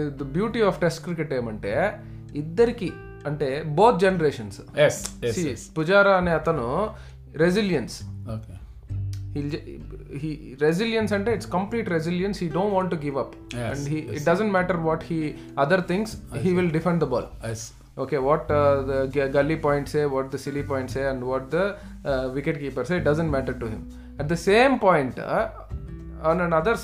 the 0.07 0.23
beauty 0.23 0.61
of 0.61 0.81
test 0.81 1.03
cricket 1.03 1.33
ఏమంటే 1.33 1.99
ఇద్దరికి 2.35 2.89
అంటే 3.26 3.62
both 3.62 4.00
generations 4.00 4.60
yes 4.76 4.96
yes 5.48 5.60
Pujara 5.78 6.16
అనే 6.16 6.30
అతను 6.30 6.66
రెసిలియన్స్ 7.36 7.96
ఓకే 8.34 8.54
హీ 10.22 10.56
రెసిలియన్స్ 10.60 11.12
అంటే 11.12 11.34
it's 11.34 11.50
complete 11.50 11.88
resilience 11.88 12.42
he 12.42 12.48
don't 12.48 12.74
want 12.74 12.90
to 12.90 12.96
give 12.96 13.18
up 13.18 13.34
and 13.70 13.88
he 13.88 13.98
it 13.98 14.24
doesn't 14.24 14.52
matter 14.52 14.76
what 14.76 15.04
he 15.04 15.34
other 15.58 15.80
things 15.80 16.16
he 16.44 16.52
will 16.52 16.70
defend 16.70 17.04
the 17.04 17.04
ball 17.04 17.28
yes 17.50 17.72
okay 17.98 18.18
what 18.18 18.50
uh, 18.50 18.82
the 18.82 19.06
g- 19.06 19.28
gully 19.28 19.56
points 19.56 19.90
say 19.90 20.04
what 20.04 20.30
the 20.30 20.38
silly 20.38 20.62
points 20.62 20.92
say 20.92 21.04
and 21.10 21.24
what 21.24 21.50
the 21.50 21.62
uh, 22.04 22.30
wicket 22.34 22.60
keeper 22.60 22.84
say 22.84 22.96
it 22.98 23.04
doesn't 23.04 23.30
matter 23.30 23.54
to 23.54 23.66
him 23.66 23.82
at 24.18 24.28
the 24.28 24.36
same 24.36 24.78
point 24.78 25.18
uh, 25.18 25.48
on 26.22 26.40
another 26.40 26.74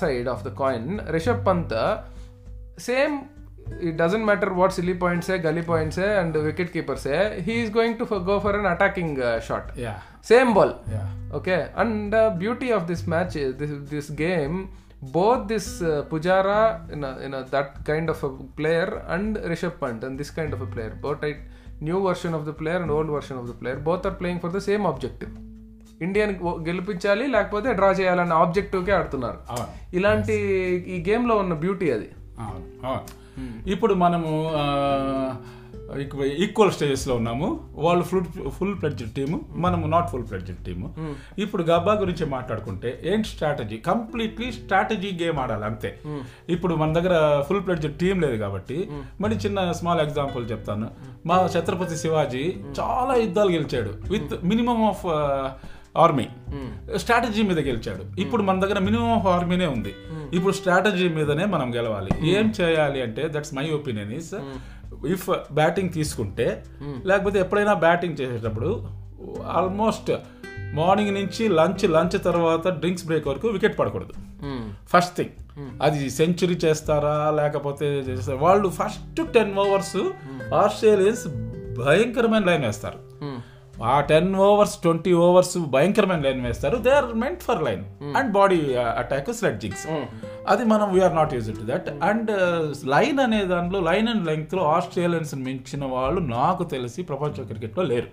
side 3.67 3.79
of 3.79 3.91
the 3.91 3.97
coin 3.97 3.97
rishabh 3.97 3.97
pant 3.97 3.97
uh, 3.97 3.97
same 3.97 3.97
it 3.97 3.97
doesn't 3.97 4.25
matter 4.25 4.53
what 4.53 4.73
silly 4.73 4.95
points 4.95 5.27
say 5.27 5.39
gully 5.39 5.63
points 5.63 5.97
say 5.97 6.19
and 6.19 6.35
the 6.35 6.43
wicket 6.43 6.73
keeper 6.73 6.97
say 6.97 7.41
he 7.43 7.63
is 7.63 7.71
going 7.71 7.97
to 7.97 8.05
f- 8.05 8.25
go 8.25 8.41
for 8.41 8.61
an 8.61 8.67
attacking 8.67 9.23
uh, 9.23 9.41
shot 9.41 9.67
yeah 9.77 9.95
same 10.31 10.55
ball 10.55 10.73
yeah 10.95 11.05
okay 11.37 11.71
and 11.77 12.13
the 12.13 12.37
beauty 12.39 12.73
of 12.73 12.87
this 12.87 13.07
match 13.07 13.37
is 13.37 13.57
this, 13.57 13.71
this 13.91 14.11
game 14.11 14.69
both 15.03 15.49
this 15.49 15.83
uh, 15.83 16.05
pujara 16.11 16.93
in 16.93 17.05
a, 17.05 17.19
in 17.19 17.35
a, 17.35 17.45
that 17.45 17.85
kind 17.85 18.11
of 18.11 18.23
a 18.25 18.31
player 18.59 19.03
and 19.09 19.37
rishabh 19.37 19.81
pant 19.81 20.05
and 20.05 20.19
this 20.19 20.31
kind 20.31 20.53
of 20.53 20.61
a 20.61 20.67
player 20.67 20.99
both 21.01 21.23
a 21.23 21.37
new 21.81 22.01
version 22.01 22.35
of 22.35 22.45
the 22.45 22.53
player 22.53 22.77
and 22.77 22.91
old 22.91 23.07
version 23.07 23.37
of 23.39 23.47
the 23.47 23.55
player 23.55 23.77
both 23.77 24.07
are 24.07 24.17
playing 24.21 24.41
for 24.41 24.51
the 24.51 24.61
same 24.61 24.87
objective 24.87 25.33
Indian 26.05 26.33
గెలిపించాలి 26.69 27.29
లేకపోతే 27.35 27.73
draw 27.73 27.91
చేయాలన్న 27.91 28.33
objective 28.33 28.87
కే 28.87 28.93
ఆడుతున్నారు 28.93 29.39
అవును 29.53 29.67
ఇలాంటి 29.99 30.37
ఈ 30.95 31.03
game 31.09 31.29
లో 31.31 31.37
ఉన్న 31.37 31.55
beauty 31.55 31.91
అది 31.91 32.09
అవును 32.45 32.65
అవును 32.87 33.03
ఇప్పుడు 33.68 33.94
మనము 34.04 34.32
ఈక్వల్ 36.44 36.72
స్టేజెస్లో 36.76 37.14
ఉన్నాము. 37.16 37.48
వాళ్ళు 37.84 38.04
ఫుల్ 38.10 38.26
ఫుల్ 38.56 38.74
ప్లెడ్జెడ్ 38.82 39.12
టీము 39.18 39.38
మనము 39.66 39.86
నాట్ 39.94 40.08
ఫుల్ 40.12 40.26
ప్లెడ్జెడ్ 40.30 40.58
టీము 40.66 40.88
ఇప్పుడు 41.44 41.64
గబ్బా 41.70 41.94
గురించి 42.02 42.26
మాట్లాడుకుంటే 42.34 42.90
ఏంటి 43.12 43.28
స్ట్రాటజీ 43.28 43.78
కంప్లీట్లీ 43.90 44.48
స్ట్రాటజీ 44.52 45.12
గేమ్ 45.22 45.40
ఆడాలి 45.44 45.66
అంతే. 45.70 45.92
ఇప్పుడు 46.50 46.76
మన 46.82 46.90
దగ్గర 47.00 47.16
ఫుల్ 47.48 47.64
ప్లెడ్జెడ్ 47.66 47.96
టీం 48.02 48.16
లేదు 48.26 48.38
కాబట్టి 48.44 48.80
మరి 49.22 49.38
చిన్న 49.46 49.72
స్మాల్ 49.80 50.02
ఎగ్జాంపుల్ 50.08 50.46
చెప్తాను. 50.52 50.90
మా 51.26 51.38
ఛత్రపతి 51.56 51.98
శివాజీ 52.04 52.44
చాలా 52.80 53.16
యుద్ధాలు 53.24 53.54
గెలిచాడు. 53.58 53.94
With 54.14 54.36
minimum 54.44 54.82
of 54.92 55.06
army. 55.98 56.28
Strategy 56.98 57.42
మీద 57.42 57.60
గెలిచాడు. 57.60 58.22
ఇప్పుడు 58.22 58.44
మన 58.44 58.60
దగ్గర 58.60 58.80
మినిమం 58.80 59.12
ఆఫ్ 59.12 59.28
ఆర్మీనే 59.28 59.66
ఉంది. 59.66 59.94
ఇప్పుడు 60.34 60.54
స్ట్రాటజీ 60.54 61.10
మీదనే 61.10 61.46
మనం 61.46 61.76
గెలవాలి. 61.76 62.12
ఏం 62.30 62.54
చేయాలి 62.62 63.02
అంటే 63.02 63.28
that's 63.28 63.54
my 63.54 63.70
opinion 63.70 64.14
is 64.14 64.34
if 65.08 65.30
batting 65.52 65.90
తీసుకుంటే 65.90 66.64
లేకపోతే 67.06 67.40
ఎప్పుడైనా 67.40 67.74
బ్యాటింగ్ 67.74 68.18
చేసేటప్పుడు 68.22 68.88
ఆల్మోస్ట్ 69.46 70.12
మార్నింగ్ 70.74 71.14
నుంచి 71.14 71.48
లంచ్ 71.48 71.90
లంచ్ 71.90 72.24
తర్వాత 72.24 72.68
డ్రింక్స్ 72.68 73.06
బ్రేక్ 73.06 73.28
వరకు 73.28 73.48
వికెట్ 73.48 73.80
పడకూడదు. 73.80 74.14
ఫస్ట్ 74.88 75.16
థింగ్ 75.18 75.30
అది 75.82 76.10
సెంచరీ 76.10 76.56
చేస్తారా 76.66 77.32
లేకపోతే 77.32 77.86
చేస్తారా? 77.86 78.38
వాళ్ళు 78.42 78.70
ఫస్ట్ 78.70 79.34
టెన్ 79.34 79.56
ఓవర్స్ 79.56 79.98
ఆస్ట్రేలియన్స్ 80.54 81.28
భయంకరమైన 81.80 82.44
లైన్ 82.44 82.66
వేస్తారు. 82.66 83.00
ఆ 83.84 84.02
టెన్ 84.02 84.36
ఓవర్స్ 84.36 84.76
ట్వంటీ 84.82 85.14
ఓవర్స్ 85.14 85.58
భయంకరమైన 85.58 86.22
లైన్ 86.22 86.42
వేస్తారు. 86.46 86.78
They 86.78 86.90
are 86.90 87.14
meant 87.14 87.42
for 87.42 87.64
line 87.64 87.84
and 88.18 88.32
body 88.32 88.76
attack 88.76 89.34
sledgings 89.34 89.88
అది 90.48 90.64
మనం 90.64 90.94
we're 90.94 91.16
not 91.16 91.34
use 91.34 91.50
to 91.60 91.66
that 91.66 91.90
and 92.04 92.32
line 92.86 93.20
అనే 93.20 93.44
దాంట్లో 93.44 93.80
లైన్ 93.80 94.08
అండ్ 94.08 94.26
లెంగ్త్లో 94.26 94.64
ఆస్ట్రేలియన్స్ 94.64 95.36
మించిన 95.36 95.86
వాళ్ళు 95.86 96.22
నాకు 96.22 96.64
తెలిసి 96.64 97.02
ప్రపంచ 97.02 97.46
క్రికెట్లో 97.46 97.84
లేరు. 97.84 98.10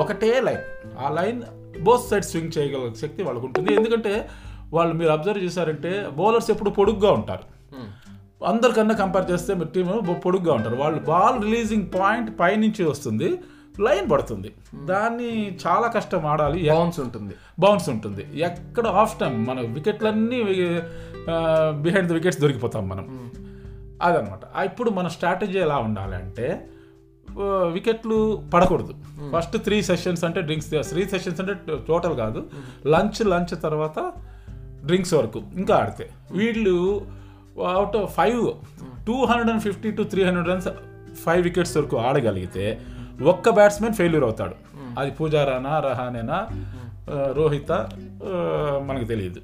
ఒకటే 0.00 0.40
లైన్ 0.40 0.64
ఆ 1.04 1.10
లైన్ 1.20 1.42
బోత్ 1.82 2.08
సైడ్ 2.10 2.24
స్వింగ్ 2.24 2.58
చేయగల 2.58 2.92
శక్తి 3.02 3.22
వాళ్ళకు 3.22 3.46
ఉంటుంది. 3.46 3.74
ఎందుకంటే 3.74 4.28
వాళ్ళు 4.72 4.94
మీరు 4.94 5.10
అబ్జర్వ్ 5.10 5.44
చేశారంటే 5.44 6.08
బౌలర్స్ 6.16 6.50
ఎప్పుడు 6.50 6.70
పొడుగ్గా 6.70 7.10
ఉంటారు. 7.10 7.44
అందరికన్నా 8.46 8.94
కంపేర్ 8.94 9.30
చేస్తే 9.30 9.54
మీ 9.54 9.64
టీం 9.64 9.86
పొడుగ్గా 10.26 10.52
ఉంటారు. 10.54 10.76
వాళ్ళు 10.76 11.00
బాల్ 11.00 11.42
రిలీజింగ్ 11.42 11.86
పాయింట్ 12.00 12.40
పైనుంచి 12.40 12.84
వస్తుంది. 12.84 13.38
లైన్ 13.80 14.10
పడుతుంది. 14.10 14.52
దాన్ని 14.84 15.58
చాలా 15.66 15.88
కష్టం 15.88 16.26
ఆడాలి. 16.26 16.70
బౌన్స్ 16.70 17.00
ఉంటుంది. 17.00 17.34
బౌన్స్ 17.58 17.88
ఉంటుంది. 17.88 18.26
ఎక్కడ 18.34 18.86
ఆఫ్ 18.86 19.20
టైం 19.20 19.44
మన 19.44 19.60
వికెట్లన్నీ 19.60 20.42
బిహైండ్ 21.82 22.08
ద 22.08 22.12
వికెట్స్ 22.12 22.40
దొరికిపోతాం 22.40 22.88
మనం. 22.88 23.30
అదనమాట. 24.02 24.64
ఇప్పుడు 24.64 24.90
మన 24.90 25.08
స్ట్రాటజీ 25.08 25.58
ఎలా 25.58 25.76
ఉండాలి 25.76 26.16
అంటే 26.16 26.66
వికెట్లు 27.72 28.42
పడకూడదు. 28.54 28.94
ఫస్ట్ 29.36 29.56
త్రీ 29.56 29.82
సెషన్స్ 29.82 30.24
అంటే 30.24 30.40
డ్రింక్స్ 30.40 30.70
త్రీ 30.70 31.04
సెషన్స్ 31.04 31.40
అంటే 31.40 31.54
టోటల్ 31.88 32.16
కాదు. 32.16 32.50
లంచ్ 32.86 33.26
లంచ్ 33.26 33.62
తర్వాత 33.62 34.12
డ్రింక్స్ 34.84 35.14
వరకు. 35.14 35.42
ఇంకా 35.54 35.76
ఆడితే. 35.76 36.10
వీళ్ళు 36.32 37.06
out 37.74 37.96
of 37.96 38.14
five 38.14 38.52
two 39.06 39.24
hundred 39.24 39.50
and 39.50 39.62
fifty 39.62 39.90
to 39.90 40.02
three 40.02 40.24
hundred 40.24 40.48
runs 40.48 40.68
five 41.14 41.42
wickets 41.42 41.76
వరకు 41.76 41.96
ఆడగలిగితే 41.96 42.80
ఒక్క 43.22 43.50
బ్యాట్స్మెన్ 43.50 43.94
ఫెయిల్యూర్ 43.94 44.24
అవుతాడు. 44.24 44.54
అది 44.98 45.10
పూజారానా 45.10 45.80
రహానేనా 45.80 46.46
రోహిత 47.32 47.72
మనకు 48.86 49.04
తెలియదు. 49.04 49.40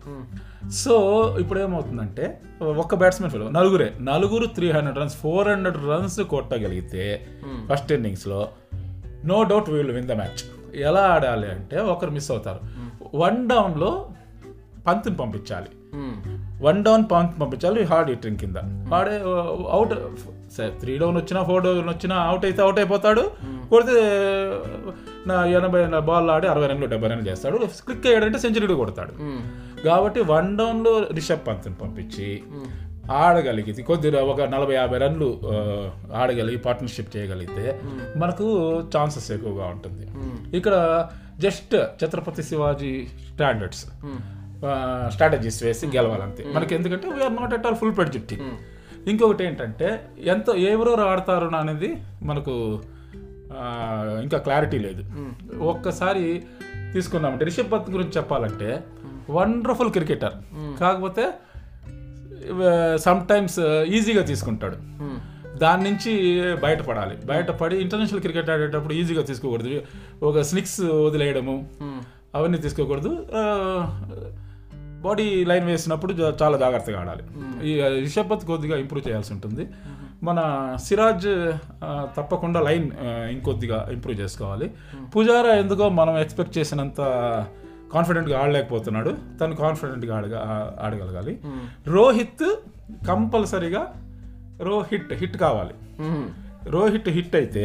సో 0.70 0.94
ఇప్పుడు 1.40 1.60
ఏమవుతుందంటే 1.60 2.40
ఒక్క 2.62 2.94
బ్యాట్స్మెన్ 2.94 3.30
ఫెయిల్ 3.30 3.54
నలుగురే. 3.54 3.92
నలుగురు 4.00 4.46
three 4.46 4.70
hundred 4.70 4.98
runs 4.98 5.16
four 5.16 5.48
hundred 5.48 5.76
runs 5.76 6.20
కొట్టగలిగితే 6.20 7.26
first 7.72 7.92
ఇన్నింగ్స్లో 7.92 8.48
no 9.24 9.42
doubt 9.42 9.70
we'll 9.70 9.90
win 9.90 10.06
the 10.06 10.12
match 10.12 10.42
ఎలా 10.76 11.00
ఆడాలి 11.00 11.48
అంటే 11.50 11.78
ఒకరు 11.78 12.10
మిస్ 12.10 12.30
అవుతారు. 12.30 12.60
వన్ 13.14 13.48
డౌన్లో 13.48 14.08
పంత్ని 14.86 15.16
పంపించాలి. 15.16 15.70
వన్ 16.62 16.84
డౌన్ 16.84 17.04
పంత్ 17.12 17.40
పంపించాలి 17.40 17.82
హార్డ్ 17.82 18.10
హిట్టింగ్ 18.10 18.36
కింద. 18.36 18.56
వాడే 18.88 19.16
అవుట్ 19.70 19.94
త్రీ 20.80 20.98
డౌన్ 20.98 21.16
వచ్చినా 21.16 21.42
ఫోర్ 21.42 21.62
డౌన్ 21.64 21.88
వచ్చినా 21.88 22.16
అవుట్ 22.16 22.44
అయితే 22.44 22.62
అవుట్ 22.62 22.78
అయిపోతాడు. 22.78 23.30
కొడితే 23.71 23.99
నా 25.26 25.37
ఎనభై 25.59 25.83
బాల్ 26.11 26.28
ఆడి 26.30 26.47
అరవై 26.52 26.66
రన్లు 26.66 26.87
డెబ్బై 26.92 27.09
రన్లు 27.09 27.26
చేస్తాడు. 27.30 27.56
క్లిక్ 27.87 28.06
అయ్యాడంటే 28.06 28.38
సెంచరీ 28.38 28.75
కొడతాడు. 28.83 29.12
కాబట్టి 29.87 30.21
వన్ 30.33 30.50
డౌన్లో 30.59 30.94
రిషబ్ 31.12 31.44
పంత్ని 31.49 31.75
పంపించి 31.75 32.28
ఆడగలిగితే 33.12 33.80
కొద్దిగా 33.83 34.21
ఒక 34.25 34.42
నలభై 34.52 34.75
యాభై 34.75 34.99
రన్లు 34.99 35.28
ఆడగలిగి 36.14 36.59
పార్ట్నర్షిప్ 36.66 37.11
చేయగలిగితే 37.16 37.80
మనకు 38.16 38.47
ఛాన్సెస్ 38.97 39.28
ఎక్కువగా 39.33 39.66
ఉంటుంది. 39.66 40.06
ఇక్కడ 40.56 40.75
just 41.38 41.75
Chhatrapati 42.00 42.42
Shivaji 42.42 42.92
standards 43.33 43.85
strategies 45.12 45.59
వేసి 45.64 45.87
గెలవాలంతే. 45.87 46.42
మనకి 46.52 46.73
ఎందుకంటే 46.75 47.06
we are 47.11 47.37
not 47.37 47.54
at 47.54 47.66
all 47.66 47.76
full 47.76 47.94
fledged 47.97 48.26
team 48.28 48.42
ఇంకొకటి 49.11 49.42
ఏంటంటే 49.44 49.88
ఎంత 50.35 50.49
ఎవరెవరు 50.68 51.02
ఆడతారు 51.02 51.49
అనేది 51.56 51.90
మనకు 52.23 52.54
ఇంకా 54.23 54.38
క్లారిటీ 54.38 54.78
లేదు. 54.78 55.02
ఒక్కసారి 55.58 56.42
తీసుకున్నామంటే 56.92 57.44
రిషబ్ 57.44 57.73
పంత్ 57.73 57.90
గురించి 57.90 58.12
చెప్పాలంటే 58.16 58.84
వండర్ఫుల్ 59.30 59.90
క్రికెటర్ 59.90 60.34
కాకపోతే 60.80 61.30
సమ్ 62.96 63.26
టైమ్స్ 63.26 63.61
ఈజీగా 63.84 64.23
తీసుకుంటాడు. 64.23 64.76
దాని 65.58 65.82
నుంచి 65.90 66.12
బయటపడాలి. 66.56 67.16
బయటపడి 67.26 67.76
ఇంటర్నేషనల్ 67.76 68.20
క్రికెట్ 68.20 68.50
ఆడేటప్పుడు 68.50 68.94
ఈజీగా 68.94 69.23
తీసుకోకూడదు. 69.23 69.82
ఒక 70.23 70.40
స్నిక్స్ 70.40 70.80
వదిలేయడము 70.80 71.68
అవన్నీ 72.34 72.58
తీసుకోకూడదు. 72.58 73.28
బాడీ 75.00 75.44
లైన్ 75.44 75.66
వేసినప్పుడు 75.66 76.12
చాలా 76.12 76.56
జాగ్రత్తగా 76.56 77.00
ఆడాలి. 77.00 77.23
ఈ 77.70 78.00
రిషబ్ 78.00 78.30
పంత్ 78.30 78.44
కొద్దిగా 78.44 78.76
ఇంప్రూవ్ 78.78 79.08
చేయాల్సి 79.08 79.32
ఉంటుంది. 79.32 79.66
మన 80.26 80.40
సిరాజ్ 80.84 81.30
తప్పకుండా 82.16 82.60
లైన్ 82.66 82.86
ఇంకొద్దిగా 83.34 83.78
ఇంప్రూవ్ 83.92 84.20
చేసుకోవాలి. 84.20 84.66
పుజారా 85.14 85.52
ఎందుకో 85.62 85.86
మనం 86.00 86.14
ఎక్స్పెక్ట్ 86.18 86.54
చేసినంత 86.58 87.00
కాన్ఫిడెంట్గా 87.94 88.36
ఆడలేకపోతున్నాడు. 88.42 89.10
తను 89.40 89.56
కాన్ఫిడెంట్గా 89.56 90.14
ఆడగా 90.18 90.40
ఆడగలగాలి. 90.84 91.34
రోహిత్ 91.96 92.46
కంపల్సరీగా 93.08 93.82
రోహిట్ 94.60 95.12
హిట్ 95.20 95.36
కావాలి. 95.44 95.74
రోహిట్ 96.70 97.08
హిట్ 97.16 97.34
అయితే 97.40 97.64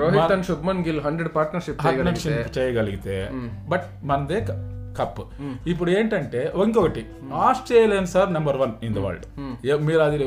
Rohit 0.00 0.32
and 0.34 0.46
Shubman 0.46 0.80
Gill 0.86 1.00
hundred 1.00 1.30
partnership 1.36 2.58
చేయగలిగితే. 2.58 3.16
బట్ 3.68 3.86
మనదే 4.10 4.40
కప్. 4.98 5.20
ఇప్పుడు 5.72 5.90
ఏంటంటే 5.98 6.40
ఇంకొకటి. 6.64 7.02
Australians 7.48 8.14
are 8.22 8.30
number 8.38 8.56
one 8.62 8.72
in 8.86 8.94
the 8.96 9.04
world. 9.06 9.26
మీరు 9.88 10.02
అది 10.08 10.18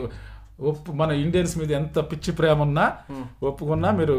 ఒప్పు 0.60 0.92
మన 0.92 1.12
ఇండియన్స్ 1.12 1.58
మీద 1.58 1.72
ఎంత 1.72 2.00
పిచ్చి 2.00 2.34
ప్రేమ 2.34 2.62
ఉన్నా 2.62 2.94
ఒప్పుకున్నా 3.44 3.92
మీరు 3.92 4.16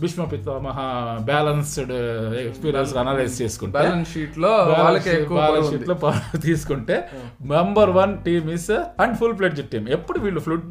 Bhishma 0.00 0.24
Pitamah 0.24 0.78
balanced 1.20 1.92
experience 2.38 2.96
analyse 2.96 3.42
చేసుకుంటే 3.42 3.78
బ్యాలెన్స్ 3.78 4.12
షీట్లో 4.12 4.48
వాళ్ళకే 4.48 5.22
ఎక్కువ 5.22 5.36
బ్యాలెన్స్ 5.36 5.56
బరువు 5.56 5.66
ఉంది. 5.66 5.78
షీట్లో 5.78 5.94
పవర్ 5.94 6.40
తీసుకుంటే 6.42 7.08
number 7.42 7.90
one 7.90 8.18
team 8.24 8.50
is 8.50 8.70
and 8.70 9.16
full 9.16 9.38
plate 9.38 9.70
team 9.70 9.88
ఎప్పుడు 9.88 10.18
వీళ్ళు 10.18 10.40
flute 10.40 10.66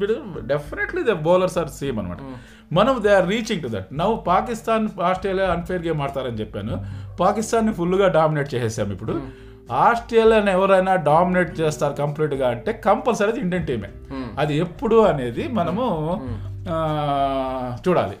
definitely 0.46 1.02
the 1.02 1.10
bowlers 1.10 1.58
are 1.58 1.68
same 1.68 1.98
అనమాట 1.98 2.18
మనం 2.72 3.00
they 3.02 3.14
are 3.14 3.28
reaching 3.28 3.62
to 3.62 3.68
that 3.68 3.86
నవ్వు 3.92 4.16
పాకిస్తాన్ 4.16 4.88
ఆస్ట్రేలియా 5.02 5.52
అన్ఫేర్ 5.52 5.86
గేమ్ 5.86 6.02
ఆడతారని 6.02 6.40
చెప్పాను. 6.40 6.84
పాకిస్తాన్ని 7.20 7.72
ఫుల్గా 7.72 8.08
డామినేట్ 8.08 8.54
చేసేసాం 8.54 8.92
ఇప్పుడు. 8.92 9.47
ఆస్ట్రేలియాని 9.72 10.50
ఎవరైనా 10.50 10.96
డామినేట్ 10.96 11.60
చేస్తారు 11.60 11.92
కంప్లీట్గా 11.92 12.48
అంటే 12.48 12.72
కంపల్సరీ 12.72 13.28
అది 13.28 13.40
ఇండియన్ 13.40 13.66
టీమే. 13.66 13.88
అది 14.38 14.56
ఎప్పుడు 14.56 14.96
అనేది 14.96 15.48
మనము 15.48 15.86
చూడాలి. 17.88 18.16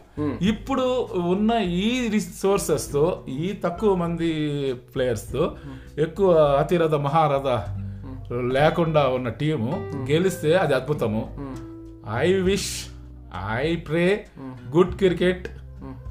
ఇప్పుడు 0.48 1.08
ఉన్న 1.16 1.52
ఈ 1.52 2.08
రిసోర్సెస్తో 2.08 3.24
ఈ 3.28 3.52
తక్కువ 3.64 3.94
మంది 3.94 4.30
ప్లేయర్స్తో 4.74 5.56
ఎక్కువ 5.98 6.34
అతిరథ 6.34 6.94
మహారథ 6.94 7.64
లేకుండా 8.52 9.08
ఉన్న 9.08 9.28
టీము 9.28 9.90
గెలిస్తే 10.10 10.54
అది 10.54 10.74
అద్భుతము. 10.74 11.36
I 12.16 12.32
wish 12.32 12.86
I 13.56 13.76
pray 13.76 14.26
good 14.76 14.94
cricket 14.94 15.48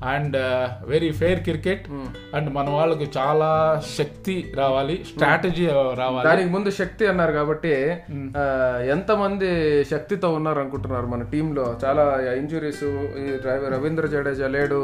and 0.07 0.37
very 0.85 1.11
fair 1.13 1.39
cricket 1.39 1.85
and 2.33 2.49
మన 2.49 2.67
వాళ్ళకి 2.69 3.07
చాలా 3.15 3.49
శక్తి 3.95 4.35
రావాలి 4.55 4.95
స్ట్రాటజీ 5.09 5.65
రావాలి. 5.97 6.25
దానికి 6.27 6.49
ముందు 6.49 6.69
శక్తి 6.77 7.07
అన్నారు 7.07 7.31
కాబట్టి 7.31 7.73
ఆ, 8.35 8.43
ఎంతమంది 8.91 9.49
శక్తితో 9.89 10.29
ఉన్నారు 10.33 10.59
అనుకుంటున్నారు 10.59 11.07
మన 11.07 11.23
టీంలో? 11.31 11.65
చాలా 11.83 12.05
ఇంజురీస్ 12.35 12.85
రవీంద్ర 13.73 14.07
జడేజా 14.07 14.47
లేడు 14.49 14.79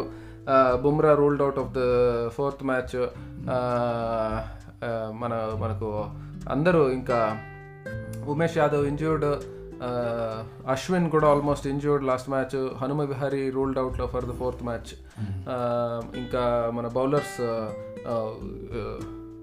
ఆ, 0.49 0.55
Bumrah 0.75 1.13
ruled 1.13 1.41
out 1.41 1.59
of 1.59 1.71
the 1.71 1.81
fourth 2.29 2.63
match 2.63 2.97
మన 5.13 5.33
మనకు 5.59 5.89
అందరూ 6.49 6.89
ఇంకా 6.89 7.19
ఉమేష్ 8.27 8.57
యాదవ్ 8.57 8.87
ఇంజూర్డ్ 8.87 9.25
అశ్విన్ 10.67 11.09
కూడా 11.09 11.27
almost 11.29 11.67
injured 11.67 12.05
last 12.05 12.29
match 12.29 12.69
Hanuma 12.77 13.01
Vihari 13.01 13.49
ruled 13.49 13.77
out 13.77 14.05
for 14.05 14.25
the 14.25 14.31
fourth 14.31 14.63
match 14.63 14.91
ఇంకా 16.17 16.71
మన 16.73 16.87
బౌలర్స్ 16.87 17.37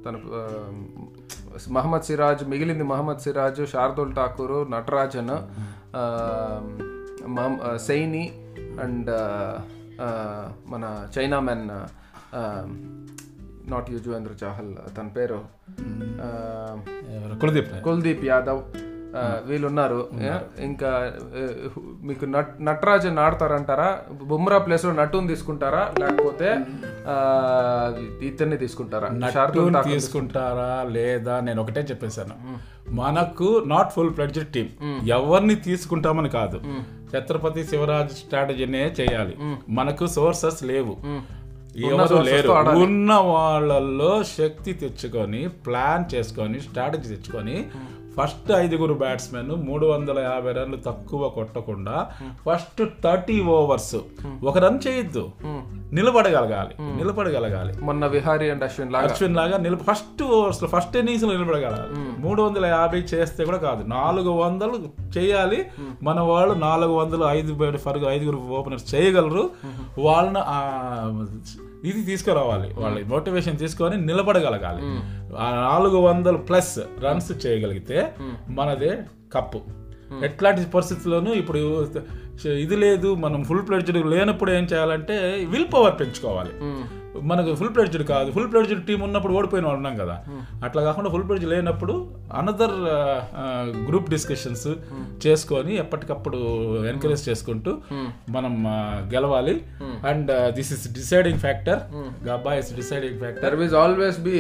తన 0.05 0.17
మహమ్మద్ 1.71 2.03
సిరాజ్ 2.03 2.45
మిగిలింది 2.49 2.83
మహమ్మద్ 2.83 3.19
సిరాజ్ 3.19 3.67
శార్దుల్ 3.67 4.17
ఠాకూర్ 4.17 4.71
నటరాజన్ 4.71 5.31
సైని 7.79 8.33
అండ్ 8.83 9.11
మన 10.71 11.09
China 11.19 11.41
men 11.41 11.69
not 13.71 13.91
Yuzvendra 13.91 14.45
Chahal 14.45 14.75
తన 14.97 15.09
పేరు. 15.09 15.45
ఎవరు? 17.09 17.40
కులదీప్ 17.40 17.85
కుల్దీప్ 17.85 18.25
యాదవ్. 18.25 18.89
వీళ్ళు 19.46 19.66
ఉన్నారు. 19.66 20.09
ఏ? 20.20 20.33
ఇంకా 20.62 21.12
మీకు 22.03 22.25
నట్ 22.25 22.64
నటరాజన్ 22.64 23.18
ఆడతారంటారా? 23.18 23.99
బుమ్రా 24.23 24.59
ప్లేస్లో 24.59 24.92
నటుని 24.92 25.29
తీసుకుంటారా? 25.29 25.92
లేకపోతే 25.99 26.57
ఆ, 27.09 27.16
ఇతన్ని 28.23 28.57
తీసుకుంటారా? 28.57 29.09
నటుని 29.09 29.31
తీసుకుంటారా 29.90 30.83
లేదా 30.90 31.40
నేను 31.40 31.62
ఒకటే 31.62 31.81
చెప్పేశాను. 31.81 32.35
మనకు 32.88 33.62
నాట్ 33.66 33.92
ఫుల్ 33.92 34.14
ఫ్లెడ్జ్డ్ 34.14 34.46
టీం 34.46 34.68
ఎవరిని 35.07 35.55
తీసుకుంటామని 35.55 36.29
కాదు. 36.29 36.61
ఛత్రపతి 37.16 37.64
శివరాజ్ 37.64 38.11
స్ట్రాటజీనే 38.11 38.94
చేయాలి. 39.01 39.37
మనకు 39.68 40.07
సోర్సెస్ 40.07 40.64
లేవు. 40.64 40.96
ఎవరు 41.77 42.14
లేరు. 42.23 42.49
ఉన్న 42.83 43.12
వాళ్ళల్లో 43.14 44.23
శక్తి 44.23 44.73
తెచ్చుకొని 44.73 45.49
ప్లాన్ 45.49 46.14
చేసుకొని 46.14 46.61
స్ట్రాటజీ 46.61 47.09
తెచ్చుకొని 47.09 47.68
ఫస్ట్ 48.18 48.53
ఐదుగురు 48.53 48.94
బ్యాట్స్మెన్ 48.94 49.51
మూడు 49.51 49.87
వందల 49.87 50.18
యాభై 50.18 50.53
రన్లు 50.53 50.77
తక్కువ 50.77 51.29
కొట్టకుండా 51.29 52.11
ఫస్ట్ 52.46 52.83
థర్టీ 53.05 53.40
ఓవర్స్ 53.40 53.96
ఒక 54.44 54.59
రన్ 54.59 54.79
చేయొద్దు. 54.88 55.31
నిలబడగలగాలి 55.92 56.75
నిలబడగలగాలి. 56.81 57.83
మొన్న 57.83 58.07
విహారీ 58.07 58.51
అండ్ 58.51 58.64
అశ్విన్ 58.64 58.92
లాగా. 58.92 59.05
అశ్విన్ 59.05 59.37
లాగా 59.37 59.59
నిలబ 59.59 59.79
ఫస్ట్ 59.90 60.23
ఓవర్స్లో 60.23 60.68
ఫస్ట్ 60.68 60.96
ఇన్నింగ్స్లో 60.96 61.33
నిలబడగలగాలి 61.33 62.20
మూడు 62.20 62.42
వందల 62.42 62.66
యాభై 62.66 62.99
చేస్తే 62.99 63.44
కూడా 63.44 63.59
కాదు. 63.59 63.87
నాలుగు 63.87 64.31
వందలు 64.31 64.88
చేయాలి. 65.18 65.66
మన 66.03 66.20
వాళ్ళు 66.20 66.55
నాలుగు 66.55 66.92
వందలు 66.92 67.25
ఐదు 67.25 67.73
ఐదుగురు 68.09 68.37
ఓపెనర్స్ 68.37 68.94
చేయగలరు. 68.94 69.51
వాళ్ళని 69.99 70.38
ఆ 70.40 70.66
ఇది 71.85 72.03
తీసుకురావాలి. 72.03 72.75
వాళ్ళ 72.77 73.07
మోటివేషన్ 73.07 73.59
తీసుకొని 73.59 73.97
నిలబడగలగాలి. 74.07 74.83
ఆ 75.37 75.47
నాలుగు 75.55 75.97
వందలు 75.97 76.37
ప్లస్ 76.37 76.79
రన్స్ 77.05 77.47
చేయగలిగితే 77.47 78.12
మనదే 78.49 78.93
కప్పు. 79.35 79.61
ఎట్లాంటి 80.25 80.71
పరిస్థితుల్లోనూ 80.71 81.33
ఇప్పుడు 81.40 81.59
ఇది 82.64 82.77
లేదు 82.77 83.14
మనం 83.14 83.45
ఫుల్ 83.45 83.62
ప్లేడ్జ్డ్ 83.69 84.07
లేనప్పుడు 84.07 84.51
ఏం 84.51 84.64
చేయాలంటే 84.73 85.16
విల్ 85.49 85.69
పవర్ 85.75 86.01
పెంచుకోవాలి. 86.01 86.53
మనకు 87.23 87.55
ఫుల్ 87.55 87.75
ప్లేడ్జ్డ్ 87.75 88.03
కాదు. 88.05 88.33
ఫుల్ 88.33 88.53
ప్లేడ్జ్డ్ 88.53 88.87
టీం 88.87 89.03
ఉన్నప్పుడు 89.03 89.33
ఓడిపోయిన 89.33 89.66
వాళ్ళు 89.66 89.79
ఉన్నాం 89.79 89.96
కదా. 89.99 90.16
అట్లా 90.64 90.83
కాకుండా 90.83 91.11
ఫుల్ 91.11 91.29
ప్లేడ్జ్ 91.29 91.46
లేనప్పుడు 91.46 91.94
అనదర్ 92.33 92.75
గ్రూప్ 93.87 94.11
డిస్కషన్స్ 94.11 94.68
చేసుకొని 95.27 95.75
ఎప్పటికప్పుడు 95.75 96.38
ఎంకరేజ్ 96.85 97.29
చేసుకుంటూ 97.29 97.73
మనం 98.29 98.66
ఆ, 98.66 98.79
గెలవాలి. 99.14 99.57
And 100.07 100.55
this 100.55 100.73
is 100.73 100.92
deciding 100.92 101.38
factor 101.38 101.81
Gabba 102.29 102.55
is 102.55 102.75
deciding 102.75 103.18
factor 103.18 103.57
was 103.57 103.75
always 103.75 104.20
be 104.20 104.37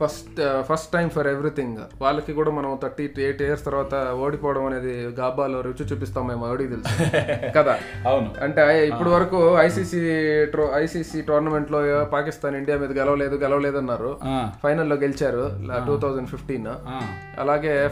first 0.00 0.40
first 0.68 0.92
time 0.92 1.08
for 1.08 1.26
everything. 1.26 1.78
వాళ్ళకి 2.02 2.32
కూడా 2.32 2.50
మనం 2.50 2.78
థర్టీ 2.82 3.04
ఎయిట్ 3.18 3.42
ఇయర్స్ 3.42 3.64
తర్వాత 3.64 3.94
ఓడిపోవడం 3.94 4.66
అనేది 4.66 5.04
గాబాలో 5.20 5.60
రుచి 5.60 5.84
చూపిస్తామేమో 5.92 6.46
ఎవడికి 6.48 6.70
తెలుసు. 6.70 6.88
కదా? 7.58 7.78
అవును. 8.08 8.30
అంటే 8.42 8.86
ఇప్పుడు 8.86 9.10
వరకు 9.10 9.58
ఐసీసీ 9.58 10.00
ఐసీసీ 10.74 11.22
టోర్నమెంట్లో 11.22 12.04
పాకిస్తాన్ 12.04 12.56
ఇండియా 12.56 12.78
మీద 12.78 12.92
గెలవలేదు 12.92 13.36
గెలవలేదు 13.36 13.78
అన్నారు 13.78 14.18
ఫైనల్లో 14.62 14.96
గెలిచారు 14.96 15.44
టూ 15.86 15.96
థౌజండ్ 15.96 16.28
ఫిఫ్టీన్. 16.28 16.66
అలాగే 17.38 17.88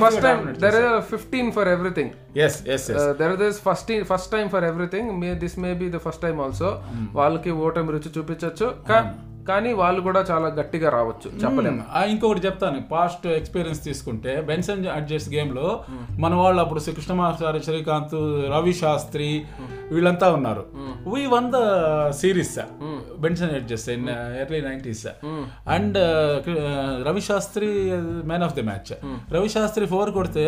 first 0.00 0.22
time 0.22 0.54
there 0.58 1.00
fifteen 1.00 1.52
for 1.52 1.68
everything 1.68 2.10
there 3.20 3.42
is 3.42 3.60
first 3.70 3.92
first 4.04 4.32
time 4.32 4.48
for 4.48 4.64
everything 4.64 5.10
may 5.20 5.34
this 5.34 5.58
may 5.58 5.72
be 5.74 5.90
the 5.90 5.96
first 5.96 6.22
time 6.22 6.40
also 6.40 6.82
వాళ్ళకి 7.12 7.50
ఓటమి 7.50 7.92
రుచి 7.92 8.12
చూపించవచ్చు 8.18 8.68
కానీ 9.50 9.72
వాళ్ళు 9.72 10.00
కూడా 10.00 10.20
చాలా 10.20 10.48
గట్టిగా 10.48 10.90
రావచ్చు 10.90 11.36
చెప్పలేము. 11.44 11.82
ఆ, 11.94 12.04
ఇంకొకటి 12.04 12.40
చెప్తాను. 12.40 12.82
పాస్ట్ 12.92 13.26
ఎక్స్పీరియన్స్ 13.26 13.84
తీసుకుంటే 13.84 14.40
బెన్సన్ 14.40 14.86
అడ్జస్ట్ 14.86 15.34
గేమ్లో 15.34 15.84
మన 16.18 16.34
వాళ్ళు 16.34 16.60
అప్పుడు 16.60 16.80
శ్రీ 16.80 16.94
కృష్ణమాచారి 16.94 17.62
శ్రీకాంత్ 17.62 18.14
రవి 18.52 18.74
శాస్త్రి 18.74 19.44
వీళ్ళంతా 19.92 20.32
ఉన్నారు. 20.32 20.64
We 21.14 21.26
won 21.26 21.52
the 21.54 21.54
series 22.10 22.58
Benson 23.20 23.52
edges 23.56 23.86
in 23.88 24.06
early 24.40 24.60
nineties 24.60 25.04
and 25.68 25.98
Ravi 27.06 27.22
Shastri 27.22 27.68
man 28.24 28.44
of 28.44 28.54
the 28.54 28.62
match 28.62 28.92
Ravi 29.32 29.48
Shastri 29.48 29.86
four 29.86 30.10
కొడితే 30.10 30.44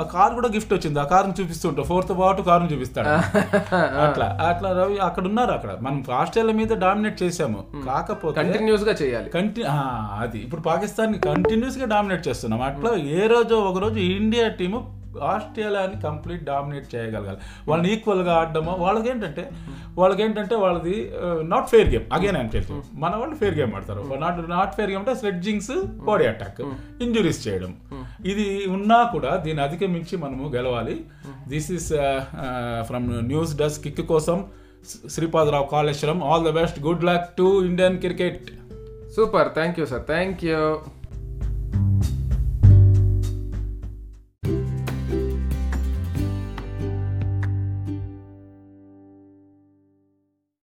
ఆ 0.00 0.04
కార్ 0.14 0.32
కూడా 0.34 0.48
గిఫ్ట్ 0.48 0.74
వచ్చింది. 0.74 0.98
ఆ 1.00 1.04
కారుని 1.04 1.34
చూపిస్తుంటాం 1.40 1.84
ఫోర్త్ 1.84 2.12
పాటు 2.18 2.42
కారుని 2.42 2.70
చూపిస్తాడు. 2.72 3.08
అట్లా 4.04 4.26
అట్లా 4.46 4.70
రవి 4.72 4.98
అక్కడ 5.00 5.24
ఉన్నారు 5.26 5.52
అక్కడ. 5.52 5.72
మనం 5.80 5.98
ఆస్ట్రేలియా 6.14 6.56
మీద 6.56 6.72
డామినేట్ 6.78 7.22
చేసాము 7.22 7.60
కాకపోతే 7.86 8.36
కంటిన్యూస్గా 8.40 8.92
చేయాలి. 9.02 9.28
కంటి 9.30 9.62
ఆ, 9.68 9.78
అది. 10.20 10.38
ఇప్పుడు 10.38 10.62
పాకిస్తాన్ 10.62 11.14
కంటిన్యూస్గా 11.24 11.86
డామినేట్ 11.86 12.28
చేస్తున్నాం. 12.28 12.62
అట్లా 12.62 12.90
ఏ 13.14 13.26
రోజు 13.26 13.54
ఒక 13.68 13.78
రోజు 13.78 13.98
ఇండియా 14.14 14.48
టీము 14.58 14.78
ఆస్ట్రేలియాని 15.32 15.96
కంప్లీట్ 16.06 16.42
డామినేట్ 16.50 16.88
చేయగలగాలి. 16.94 17.38
వాళ్ళని 17.68 17.88
ఈక్వల్గా 17.94 18.32
ఆడడము 18.40 18.72
వాళ్ళకి 18.84 19.08
ఏంటంటే 19.12 19.44
వాళ్ళకి 20.00 20.22
ఏంటంటే 20.26 20.54
వాళ్ళది 20.64 20.96
నాట్ 21.52 21.68
ఫెయిర్ 21.72 21.90
గేమ్ 21.94 22.06
అగైన్ 22.16 22.38
అని 22.40 22.52
తెలుసు 22.56 22.76
మన 23.04 23.12
వాళ్ళు 23.22 23.36
ఫెయిర్ 23.42 23.56
గేమ్ 23.60 23.74
ఆడతారు. 23.76 24.02
నాట్ 24.24 24.40
నాట్ 24.56 24.74
ఫెయిర్ 24.78 24.90
గేమ్ 24.92 25.02
అంటే 25.02 25.14
స్లెడ్జింగ్స్ 25.20 25.74
బాడీ 26.08 26.26
అటాక్ 26.32 26.60
ఇంజురీస్ 27.06 27.40
చేయడం. 27.46 27.74
ఇది 28.32 28.46
ఉన్నా 28.76 28.98
కూడా 29.14 29.32
దీన్ని 29.46 29.64
అధిగమించి 29.68 30.16
మనము 30.24 30.50
గెలవాలి. 30.56 30.96
This 31.54 31.70
is 31.78 31.92
from 32.90 33.08
news 33.30 33.54
desk 33.62 33.82
kick 33.86 34.04
కోసం 34.12 34.38
Sripadarao 35.14 35.66
Kaleshwaram. 35.74 36.18
All 36.30 36.44
the 36.48 36.50
best 36.60 36.78
good 36.88 37.04
luck 37.10 37.28
to 37.38 37.46
Indian 37.70 37.96
cricket 38.04 38.44
super 39.16 39.48
thank 39.56 39.76
you 39.80 39.86
sir 39.86 40.04
thank 40.12 40.40
you 40.44 40.58